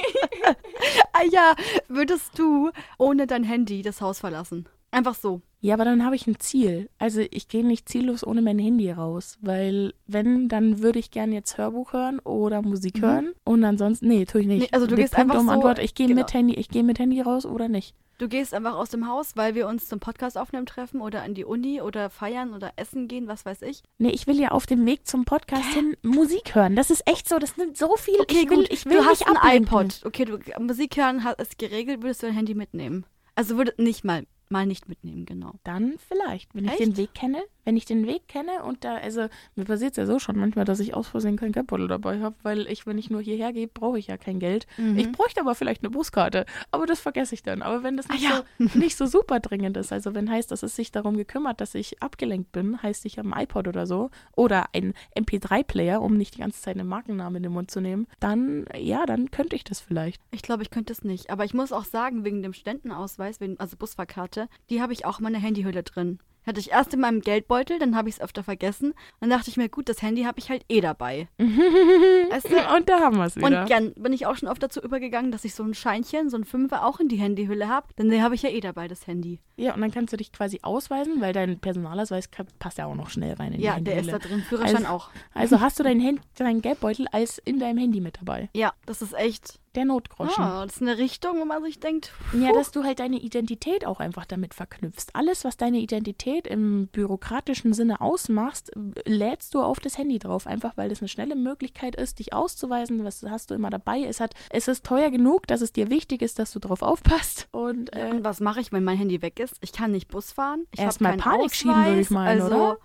[1.13, 1.55] ah ja,
[1.87, 4.67] würdest du ohne dein Handy das Haus verlassen?
[4.91, 5.41] Einfach so.
[5.59, 6.87] Ja, aber dann habe ich ein Ziel.
[6.99, 11.33] Also ich gehe nicht ziellos ohne mein Handy raus, weil wenn, dann würde ich gerne
[11.33, 13.01] jetzt Hörbuch hören oder Musik Mhm.
[13.01, 14.59] hören und ansonsten, nee, tue ich nicht.
[14.61, 16.21] Nee, also du Big gehst Punkt einfach um so- Antwort, ich gehe genau.
[16.21, 17.95] mit Handy, ich gehe mit Handy raus oder nicht.
[18.19, 21.35] Du gehst einfach aus dem Haus, weil wir uns zum Podcast aufnehmen treffen oder an
[21.35, 23.83] die Uni oder feiern oder essen gehen, was weiß ich.
[23.99, 26.75] Nee, ich will ja auf dem Weg zum Podcast hin Musik hören.
[26.75, 28.15] Das ist echt so, das nimmt so viel.
[28.27, 29.67] ich will, ich will du hast mich ein ablenken.
[29.67, 30.01] iPod.
[30.05, 33.05] Okay, du Musik hören hat- ist geregelt, würdest du dein Handy mitnehmen.
[33.35, 35.53] Also würde nicht mal mal nicht mitnehmen, genau.
[35.63, 36.79] Dann vielleicht, wenn ich Echt?
[36.81, 37.43] den Weg kenne.
[37.67, 40.63] Wenn ich den Weg kenne und da, also mir passiert es ja so schon manchmal,
[40.63, 43.67] dass ich aus Versehen kein Geldbeutel dabei habe, weil ich, wenn ich nur hierher gehe,
[43.67, 44.67] brauche ich ja kein Geld.
[44.77, 44.97] Mhm.
[44.97, 47.61] Ich bräuchte aber vielleicht eine Buskarte, aber das vergesse ich dann.
[47.61, 50.63] Aber wenn das nicht, Ah, so, nicht so super dringend ist, also wenn heißt, dass
[50.63, 54.67] es sich darum gekümmert, dass ich abgelenkt bin, heißt ich ein iPod oder so oder
[54.71, 58.65] ein MP3-Player, um nicht die ganze Zeit einen Markennamen in den Mund zu nehmen, dann,
[58.77, 60.21] ja, dann könnte ich das vielleicht.
[60.31, 61.31] Ich glaube, ich könnte es nicht.
[61.31, 65.19] Aber ich muss auch sagen, wegen dem Studentenausweis, wegen, also Busfahrkarte, die habe ich auch
[65.19, 66.19] in meiner Handyhülle drin.
[66.47, 68.93] Hatte ich erst in meinem Geldbeutel, dann habe ich es öfter vergessen.
[69.19, 71.27] Dann dachte ich mir, gut, das Handy habe ich halt eh dabei.
[71.37, 72.75] Weißt du?
[72.75, 73.61] Und da haben wir es wieder.
[73.63, 76.37] Und dann bin ich auch schon oft dazu übergegangen, dass ich so ein Scheinchen, so
[76.37, 77.87] ein Fünfer auch in die Handyhülle habe.
[77.97, 79.39] Denn den habe ich ja eh dabei, das Handy.
[79.57, 82.29] Ja, und dann kannst du dich quasi ausweisen, weil dein Personalausweis
[82.59, 84.19] passt ja auch noch schnell rein in Ja, die der ist Handyhülle.
[84.19, 84.41] da drin.
[84.43, 85.09] Führerschein Also- auch.
[85.33, 88.49] Also hast du deinen, Hand deinen Geldbeutel als in deinem Handy mit dabei.
[88.55, 89.59] Ja, das ist echt.
[89.77, 90.43] Der Notgroschen.
[90.43, 93.85] Ah, das ist eine Richtung, wo man sich denkt, Ja, dass du halt deine Identität
[93.85, 95.09] auch einfach damit verknüpfst.
[95.13, 98.71] Alles, was deine Identität im bürokratischen Sinne ausmachst,
[99.05, 100.47] lädst du auf das Handy drauf.
[100.47, 103.03] Einfach weil das eine schnelle Möglichkeit ist, dich auszuweisen.
[103.05, 104.01] Was hast du immer dabei?
[104.01, 107.47] Es, hat, es ist teuer genug, dass es dir wichtig ist, dass du drauf aufpasst.
[107.51, 109.57] Und äh, Und was mache ich, wenn mein Handy weg ist?
[109.61, 110.65] Ich kann nicht Bus fahren.
[110.73, 112.77] Ich Erst habe mal keinen Panik schieben, würde ich Ausweis, meinen, also, oder?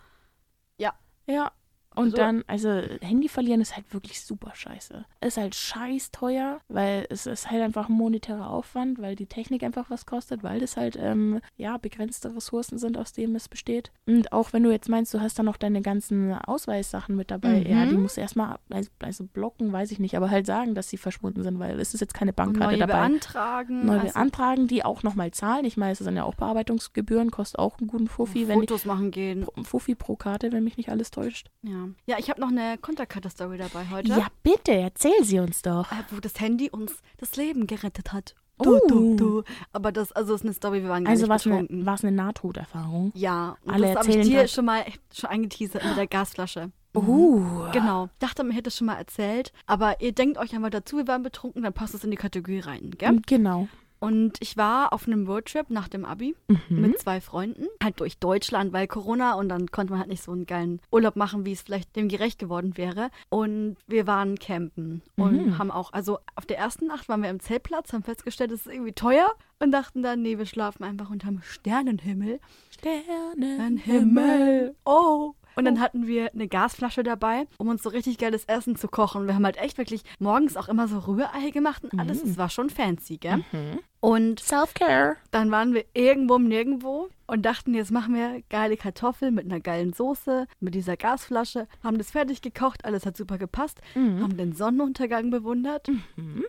[0.76, 0.92] Ja.
[1.26, 1.52] Ja.
[1.94, 2.16] Und So.
[2.16, 2.68] dann, also
[3.00, 5.04] Handy verlieren ist halt wirklich super scheiße.
[5.20, 9.62] Ist halt scheiß teuer, weil es ist halt einfach ein monetärer Aufwand, weil die Technik
[9.62, 13.92] einfach was kostet, weil das halt, ähm, ja, begrenzte Ressourcen sind, aus denen es besteht.
[14.06, 17.60] Und auch wenn du jetzt meinst, du hast da noch deine ganzen Ausweissachen mit dabei,
[17.60, 17.66] Mhm.
[17.66, 20.88] ja, die musst du erstmal, also, also blocken, weiß ich nicht, aber halt sagen, dass
[20.88, 22.92] sie verschwunden sind, weil es ist jetzt keine Bankkarte neue dabei.
[23.08, 23.86] beantragen.
[23.86, 25.64] Neu also beantragen, die auch nochmal zahlen.
[25.64, 29.10] Ich meine, es sind ja auch Bearbeitungsgebühren, kostet auch einen guten Fuffi, wenn Fotos machen
[29.10, 29.46] gehen.
[29.62, 31.50] Fuffi pro Karte, wenn mich nicht alles täuscht.
[31.62, 34.08] Ja, ja ich habe noch eine Konterkarte-Story dabei heute.
[34.08, 35.90] Ja, bitte, erzähl sie uns doch.
[35.92, 38.34] äh, Wo das Handy uns das Leben gerettet hat.
[38.58, 38.64] Oh.
[38.64, 39.42] Du, du, du.
[39.72, 42.14] Aber das, also ist eine Story, wir waren gar Also nicht war es eine, betrunken.
[42.14, 43.12] Nahtoderfahrung?
[43.14, 46.70] Ja, und Alle das habe ich dir schon mal schon angeteasert mit der Gasflasche.
[46.94, 47.70] Uh.
[47.72, 48.10] Genau.
[48.18, 49.52] Dachte, man hätte es schon mal erzählt.
[49.66, 52.60] Aber ihr denkt euch einfach dazu, wir waren betrunken, dann passt es in die Kategorie
[52.60, 53.20] rein, gell?
[53.26, 53.68] Genau.
[54.02, 56.80] Und ich war auf einem Roadtrip nach dem Abi Mhm.
[56.80, 60.32] mit zwei Freunden, halt durch Deutschland, weil Corona und dann konnte man halt nicht so
[60.32, 63.10] einen geilen Urlaub machen, wie es vielleicht dem gerecht geworden wäre.
[63.28, 65.58] Und wir waren campen und Mhm.
[65.58, 68.72] haben auch, also auf der ersten Nacht waren wir im Zeltplatz, haben festgestellt, es ist
[68.74, 69.30] irgendwie teuer
[69.60, 72.40] und dachten dann, nee, wir schlafen einfach unterm Sternenhimmel.
[72.70, 74.74] Sternenhimmel.
[74.84, 75.34] Oh.
[75.54, 79.26] Und dann hatten wir eine Gasflasche dabei, um uns so richtig geiles Essen zu kochen.
[79.26, 82.22] Wir haben halt echt wirklich morgens auch immer so Rührei gemacht und alles.
[82.22, 83.44] Es war schon fancy, gell?
[83.52, 83.78] Mhm.
[84.02, 85.16] Und Self-Care.
[85.30, 89.60] dann waren wir irgendwo um nirgendwo und dachten, jetzt machen wir geile Kartoffeln mit einer
[89.60, 94.20] geilen Soße, mit dieser Gasflasche, haben das fertig gekocht, alles hat super gepasst, Mhm.
[94.22, 95.88] haben den Sonnenuntergang bewundert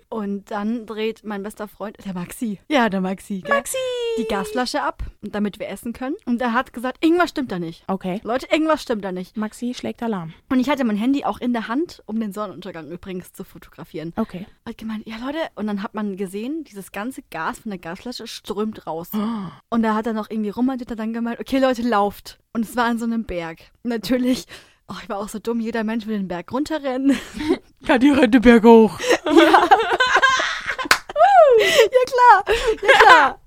[0.09, 3.55] und dann dreht mein bester Freund, der Maxi, ja, der Maxi, gell?
[3.55, 3.77] Maxi!
[4.19, 6.15] die Gasflasche ab, damit wir essen können.
[6.27, 7.83] Und er hat gesagt, irgendwas stimmt da nicht.
[7.87, 8.21] Okay.
[8.23, 9.35] Leute, irgendwas stimmt da nicht.
[9.37, 10.33] Maxi schlägt Alarm.
[10.51, 14.13] Und ich hatte mein Handy auch in der Hand, um den Sonnenuntergang übrigens zu fotografieren.
[14.15, 14.45] Okay.
[14.67, 18.27] Hat gemeint, ja Leute, und dann hat man gesehen, dieses ganze Gas von der Gasflasche
[18.27, 19.09] strömt raus.
[19.69, 22.39] Und da hat er noch irgendwie rum und hat dann gemeint, okay Leute, lauft.
[22.53, 23.59] Und es war an so einem Berg.
[23.83, 24.45] Natürlich,
[24.87, 27.17] oh, ich war auch so dumm, jeder Mensch will den Berg runterrennen.
[27.85, 28.97] Ja, die rette Berg hoch.
[29.25, 29.33] ja
[32.05, 33.39] klar, ja klar.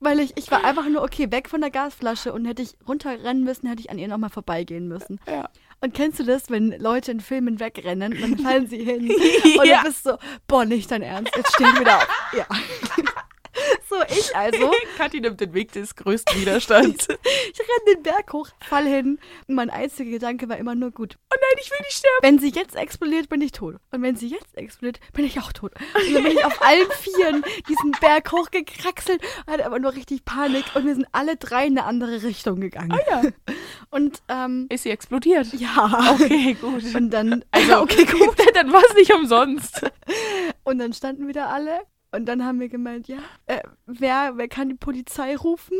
[0.00, 3.44] Weil ich, ich war einfach nur, okay, weg von der Gasflasche und hätte ich runterrennen
[3.44, 5.20] müssen, hätte ich an ihr nochmal vorbeigehen müssen.
[5.28, 5.48] Ja.
[5.80, 9.10] Und kennst du das, wenn Leute in Filmen wegrennen, dann fallen sie hin
[9.58, 9.82] und Ja.
[9.82, 10.16] du bist so,
[10.48, 12.08] boah, nicht dein Ernst, jetzt steh ich wieder auf.
[12.36, 12.46] Ja.
[13.92, 17.08] So, ich also, Kathi nimmt den Weg des größten Widerstands.
[17.10, 17.14] oh
[17.52, 19.18] ich renne den Berg hoch, fall hin.
[19.48, 21.18] Und mein einziger Gedanke war immer nur gut.
[21.30, 22.16] nein, ich will nicht sterben.
[22.22, 23.76] Wenn sie jetzt explodiert, bin ich tot.
[23.90, 25.72] Und wenn sie jetzt explodiert, bin ich auch tot.
[25.94, 30.64] Und dann bin ich auf allen Vieren diesen Berg hochgekraxelt, hatte aber nur richtig Panik
[30.74, 32.98] und wir sind alle drei in eine andere Richtung gegangen.
[33.10, 33.22] ja.
[33.90, 35.52] Und ähm, Ist sie explodiert?
[35.52, 36.14] ja.
[36.14, 36.82] Okay, gut.
[36.94, 38.36] Und dann, Also, okay, gut.
[38.54, 39.82] Dann war es nicht umsonst.
[40.64, 41.80] und dann standen wieder alle
[42.14, 45.78] Und dann haben wir gemeint, ja, äh, wer, wer kann die Polizei rufen?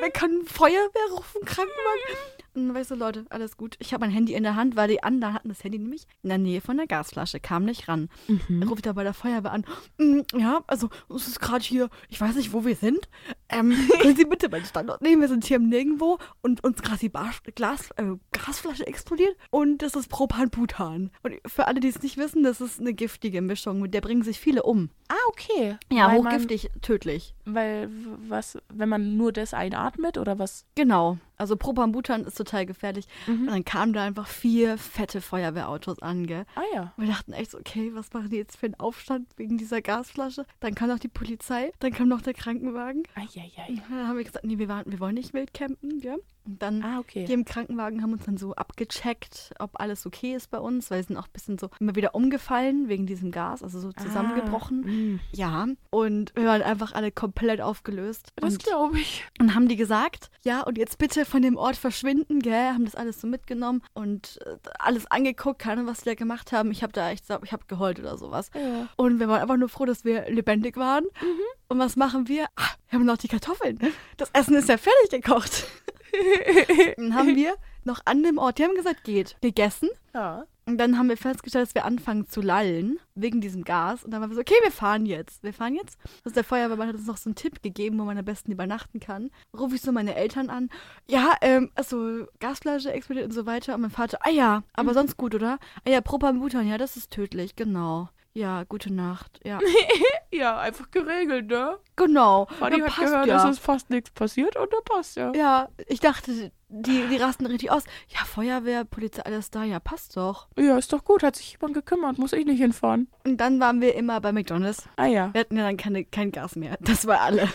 [0.00, 2.41] wer kann Feuerwehr rufen, Krankenwagen?
[2.54, 3.76] Und weißt du, Leute, alles gut.
[3.78, 6.28] Ich habe mein Handy in der Hand, weil die anderen hatten das Handy nämlich in
[6.28, 8.10] der Nähe von der Gasflasche, kam nicht ran.
[8.28, 8.64] Mhm.
[8.64, 9.64] Ruft er bei der Feuerwehr an.
[9.96, 13.08] Mm, ja, also es ist gerade hier, ich weiß nicht, wo wir sind.
[13.48, 15.22] Ähm, können Sie bitte meinen Standort nehmen?
[15.22, 19.78] Wir sind hier im Nirgendwo und uns gerade die Bar Glas, äh, Gasflasche explodiert und
[19.78, 21.10] das ist Propan-Butan.
[21.22, 24.22] Und für alle, die es nicht wissen, das ist eine giftige Mischung, mit der bringen
[24.22, 24.90] sich viele um.
[25.08, 25.76] Ah, okay.
[25.90, 27.34] Ja, weil hochgiftig, man, tödlich.
[27.44, 27.88] Weil
[28.28, 30.66] was, wenn man nur das einatmet oder was?
[30.74, 31.18] Genau.
[31.36, 33.06] Also Propan-Butan ist total gefährlich.
[33.26, 33.42] Mhm.
[33.42, 36.44] Und dann kamen da einfach vier fette Feuerwehrautos an, gell?
[36.54, 36.92] Ah ja.
[36.96, 40.46] wir dachten echt so, okay, was machen die jetzt für einen Aufstand wegen dieser Gasflasche?
[40.60, 43.02] Dann kam noch die Polizei, dann kam noch der Krankenwagen.
[43.14, 43.82] Eieiei.
[43.88, 46.18] Dann haben wir gesagt, nee, wir, waren, wir wollen nicht wild campen, gell?
[46.44, 47.24] Und dann ah, okay.
[47.24, 51.02] die im Krankenwagen haben uns dann so abgecheckt, ob alles okay ist bei uns, weil
[51.02, 54.02] sie sind auch ein bisschen so immer wieder umgefallen wegen diesem Gas, also so ah,
[54.02, 55.20] zusammengebrochen.
[55.20, 58.32] Ah, ja, und wir waren einfach alle komplett aufgelöst.
[58.36, 59.24] Das glaube ich.
[59.40, 62.72] Und haben die gesagt, ja, und jetzt bitte von dem Ort verschwinden, gell?
[62.72, 66.52] Haben das alles so mitgenommen und äh, alles angeguckt, keine Ahnung, was die da gemacht
[66.52, 66.72] haben.
[66.72, 68.50] Ich habe da echt, ich habe geheult oder sowas.
[68.54, 68.88] Ja.
[68.96, 71.04] Und wir waren einfach nur froh, dass wir lebendig waren.
[71.04, 71.40] Mhm.
[71.68, 72.46] Und was machen wir?
[72.56, 73.78] Ach, wir haben noch die Kartoffeln.
[74.16, 75.66] Das Essen ist ja fertig gekocht.
[76.96, 77.54] dann haben wir
[77.84, 79.88] noch an dem Ort, die haben gesagt, geht, gegessen.
[80.14, 80.46] Ja.
[80.64, 84.04] Und dann haben wir festgestellt, dass wir anfangen zu lallen wegen diesem Gas.
[84.04, 85.42] Und dann waren wir so, okay, wir fahren jetzt.
[85.42, 85.98] Wir fahren jetzt.
[86.24, 89.00] Also der Feuerwehrmann hat uns noch so einen Tipp gegeben, wo man am besten übernachten
[89.00, 89.30] kann.
[89.58, 90.70] Rufe ich so meine Eltern an.
[91.08, 93.74] Ja, ähm, also Gasflasche explodiert und so weiter.
[93.74, 94.94] Und mein Vater, ah ja, aber mhm.
[94.94, 95.58] sonst gut, oder?
[95.84, 98.08] Ah ja, Propan-Butan, ja, das ist tödlich, genau.
[98.34, 99.40] Ja, gute Nacht.
[99.44, 99.58] Ja.
[100.32, 101.78] ja, einfach geregelt, ne?
[101.96, 102.46] Genau.
[102.58, 103.34] Fanny ja, hat gehört, ja.
[103.34, 105.32] dass es fast nichts passiert und da passt ja.
[105.34, 107.84] Ja, ich dachte, die, die rasten richtig aus.
[108.08, 110.48] Ja, Feuerwehr, Polizei, alles da, ja, passt doch.
[110.58, 113.08] Ja, ist doch gut, hat sich jemand gekümmert, muss ich nicht hinfahren.
[113.26, 114.88] Und dann waren wir immer bei McDonalds.
[114.96, 115.34] Ah ja.
[115.34, 116.78] Wir hatten ja dann keine, kein Gas mehr.
[116.80, 117.48] Das war alle.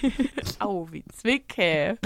[0.60, 1.98] Au, wie Zwicke.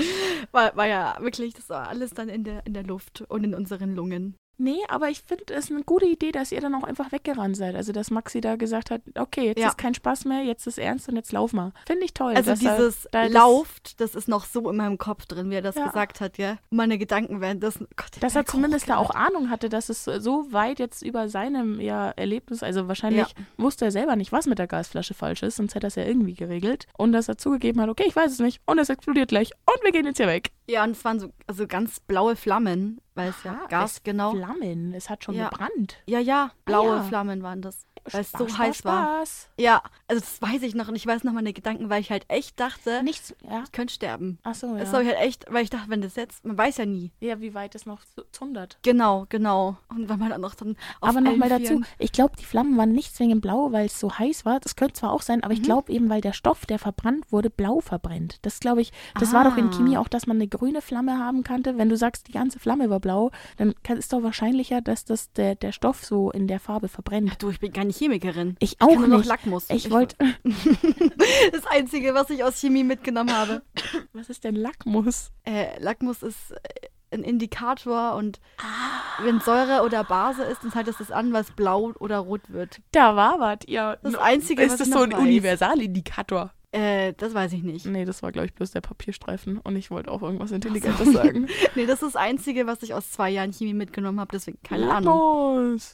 [0.50, 3.54] War, war ja wirklich, das war alles dann in der, in der Luft und in
[3.54, 4.36] unseren Lungen.
[4.56, 7.74] Nee, aber ich finde es eine gute Idee, dass ihr dann auch einfach weggerannt seid.
[7.74, 9.68] Also, dass Maxi da gesagt hat, okay, jetzt ja.
[9.68, 11.72] ist kein Spaß mehr, jetzt ist ernst und jetzt lauf mal.
[11.86, 12.34] Finde ich toll.
[12.34, 15.74] Also dieses da Lauft, das ist noch so in meinem Kopf drin, wie er das
[15.74, 15.86] ja.
[15.86, 16.56] gesagt hat, ja.
[16.70, 20.52] meine Gedanken werden das, Gott, Dass er zumindest da auch Ahnung hatte, dass es so
[20.52, 23.44] weit jetzt über seinem ja, Erlebnis, also wahrscheinlich ja.
[23.56, 26.04] wusste er selber nicht, was mit der Gasflasche falsch ist, sonst hätte er es ja
[26.04, 26.86] irgendwie geregelt.
[26.96, 29.82] Und dass er zugegeben hat, okay, ich weiß es nicht und es explodiert gleich und
[29.82, 30.50] wir gehen jetzt hier weg.
[30.66, 34.32] Ja, und es waren so also ganz blaue Flammen weil es ja Gas, genau.
[34.32, 35.48] Flammen, es hat schon ja.
[35.48, 36.02] gebrannt.
[36.06, 37.02] Ja, ja, blaue ah, ja.
[37.04, 39.16] Flammen waren das weil es so Spaß, heiß war.
[39.16, 39.48] Spaß.
[39.58, 42.24] Ja, also das weiß ich noch und ich weiß noch meine Gedanken, weil ich halt
[42.28, 43.62] echt dachte, Nichts, ja.
[43.64, 44.38] ich könnte sterben.
[44.42, 44.78] Ach so, ja.
[44.78, 47.12] Das habe ich halt echt, weil ich dachte, wenn das jetzt, man weiß ja nie.
[47.20, 48.02] Ja, wie weit es noch
[48.32, 48.78] zundert.
[48.82, 49.78] Genau, genau.
[49.88, 52.92] Und wenn man dann noch dann auf Aber nochmal dazu, ich glaube, die Flammen waren
[52.92, 54.60] nicht zwingend blau, weil es so heiß war.
[54.60, 55.60] Das könnte zwar auch sein, aber mhm.
[55.60, 58.38] ich glaube eben, weil der Stoff, der verbrannt wurde, blau verbrennt.
[58.42, 59.38] Das glaube ich, das ah.
[59.38, 60.00] war doch in Chemie ah.
[60.00, 61.78] auch, dass man eine grüne Flamme haben kannte.
[61.78, 65.54] Wenn du sagst, die ganze Flamme war blau, dann ist doch wahrscheinlicher, dass das der,
[65.54, 67.30] der Stoff so in der Farbe verbrennt.
[67.32, 68.56] Ach du, ich bin Chemikerin.
[68.60, 69.26] Ich ich auch ich nicht.
[69.26, 69.66] Lackmus.
[69.68, 70.16] Ich, ich wollte.
[71.52, 73.62] das Einzige, was ich aus Chemie mitgenommen habe.
[74.12, 75.32] Was ist denn Lackmus?
[75.44, 79.24] Äh, Lackmus ist äh, ein Indikator und ah.
[79.24, 82.80] wenn Säure oder Base ist, dann zeigt das das an, was blau oder rot wird.
[82.92, 83.96] Da war was, ja.
[84.02, 85.12] Das Einzige, ist was das so ein.
[85.12, 86.52] Universalindikator?
[86.74, 87.86] Äh, das weiß ich nicht.
[87.86, 91.12] Nee, das war, glaube ich, bloß der Papierstreifen und ich wollte auch irgendwas Intelligentes so.
[91.12, 91.46] sagen.
[91.76, 94.86] nee, das ist das Einzige, was ich aus zwei Jahren Chemie mitgenommen habe, deswegen keine
[94.86, 95.06] Lackmus.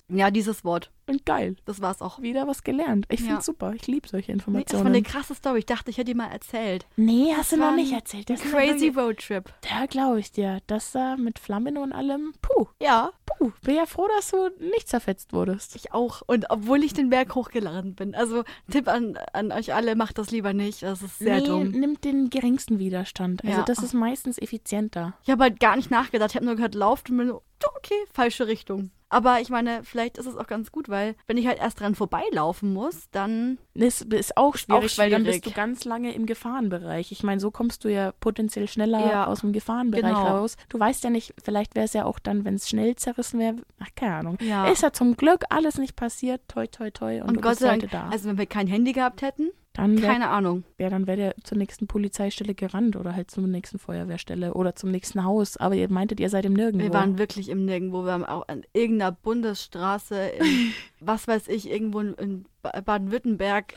[0.08, 0.18] Ahnung.
[0.18, 0.90] Ja, dieses Wort.
[1.10, 1.56] Und geil.
[1.64, 2.20] Das war's auch.
[2.22, 3.06] Wieder was gelernt.
[3.08, 3.40] Ich finde ja.
[3.40, 3.72] super.
[3.74, 4.84] Ich liebe solche Informationen.
[4.84, 5.58] Nee, das war eine krasse Story.
[5.60, 6.86] Ich dachte, ich hätte die mal erzählt.
[6.96, 8.30] Nee, hast das du noch nicht erzählt.
[8.30, 9.52] Das crazy Roadtrip.
[9.62, 10.60] Da glaube ich dir.
[10.66, 12.32] Das da mit Flammen und allem.
[12.40, 12.66] Puh.
[12.80, 13.10] Ja.
[13.26, 13.50] Puh.
[13.62, 15.74] Bin ja froh, dass du nicht zerfetzt wurdest.
[15.74, 16.22] Ich auch.
[16.26, 18.14] Und obwohl ich den Berg hochgeladen bin.
[18.14, 20.82] Also Tipp an, an euch alle, macht das lieber nicht.
[20.82, 21.70] Das ist sehr nee, dumm.
[21.70, 23.44] Nimmt den geringsten Widerstand.
[23.44, 23.64] Also ja.
[23.64, 25.14] das ist meistens effizienter.
[25.24, 26.30] Ich habe halt gar nicht nachgedacht.
[26.30, 27.32] Ich habe nur gehört, lauft und bin
[27.76, 28.90] okay, falsche Richtung.
[29.12, 31.96] Aber ich meine, vielleicht ist es auch ganz gut, weil wenn ich halt erst dran
[31.96, 33.58] vorbeilaufen muss, dann.
[33.74, 37.10] Das ist auch schwierig, auch schwierig, weil dann bist du ganz lange im Gefahrenbereich.
[37.10, 40.38] Ich meine, so kommst du ja potenziell schneller ja, aus dem Gefahrenbereich genau.
[40.38, 40.56] raus.
[40.68, 43.56] Du weißt ja nicht, vielleicht wäre es ja auch dann, wenn es schnell zerrissen wäre,
[43.80, 44.38] ach, keine Ahnung.
[44.40, 44.68] Ja.
[44.68, 47.20] Ist ja zum Glück alles nicht passiert, toi, toi, toi.
[47.22, 48.08] Und, und Gott sei Dank, da.
[48.10, 50.64] also wenn wir kein Handy gehabt hätten, dann wär, Keine Ahnung.
[50.78, 54.90] Ja, dann wäre der zur nächsten Polizeistelle gerannt oder halt zur nächsten Feuerwehrstelle oder zum
[54.90, 55.56] nächsten Haus.
[55.56, 56.86] Aber ihr meintet, ihr seid im Nirgendwo.
[56.86, 58.04] Wir waren wirklich im Nirgendwo.
[58.04, 63.74] Wir haben auch an irgendeiner Bundesstraße, in, was weiß ich, irgendwo in Baden-Württemberg,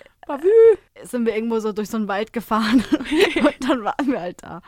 [1.03, 2.83] sind wir irgendwo so durch so einen Wald gefahren.
[3.35, 4.61] Und dann waren wir halt da.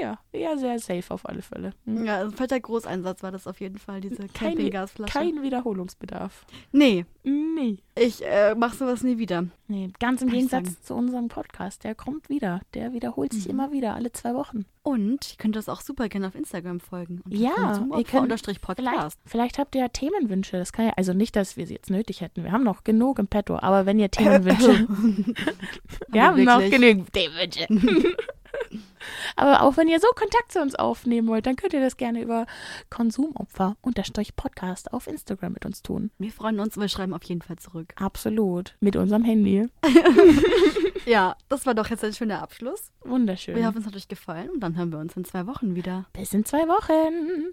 [0.00, 1.72] Ja, ja, sehr safe auf alle Fälle.
[1.84, 2.04] Mhm.
[2.04, 5.12] Ja, ein fetter Großeinsatz war das auf jeden Fall, diese Campinggasflasche.
[5.12, 6.46] Kein Wiederholungsbedarf.
[6.72, 7.04] Nee.
[7.22, 7.78] Nie.
[7.96, 9.46] Ich äh, mache sowas nie wieder.
[9.68, 11.84] Nee, ganz im Kann Gegensatz zu unserem Podcast.
[11.84, 12.60] Der kommt wieder.
[12.74, 13.50] Der wiederholt sich Mhm.
[13.50, 14.66] immer wieder, alle zwei Wochen.
[14.82, 17.22] Und ihr könnt das auch super gerne auf Instagram folgen.
[17.28, 19.20] Ja, ihr könnt unterstrich Vielleicht, Podcast.
[19.24, 20.58] vielleicht habt ihr ja Themenwünsche.
[20.58, 22.44] Das kann ja, also nicht, dass wir sie jetzt nötig hätten.
[22.44, 23.56] Wir haben noch genug im Petto.
[23.56, 24.86] Aber wenn ihr Themenwünsche.
[26.08, 27.66] wir haben noch genügend Themenwünsche.
[29.36, 32.22] aber auch wenn ihr so Kontakt zu uns aufnehmen wollt, dann könnt ihr das gerne
[32.22, 32.46] über
[32.90, 36.10] Konsumopfer-Podcast auf Instagram mit uns tun.
[36.18, 37.92] Wir freuen uns, wir schreiben auf jeden Fall zurück.
[37.96, 38.76] Absolut.
[38.80, 39.68] Mit unserem Handy.
[41.06, 42.90] Ja, das war doch jetzt ein schöner Abschluss.
[43.02, 43.56] Wunderschön.
[43.56, 46.06] Wir hoffen, es hat euch gefallen und dann hören wir uns in zwei Wochen wieder.
[46.12, 47.52] Bis in zwei Wochen.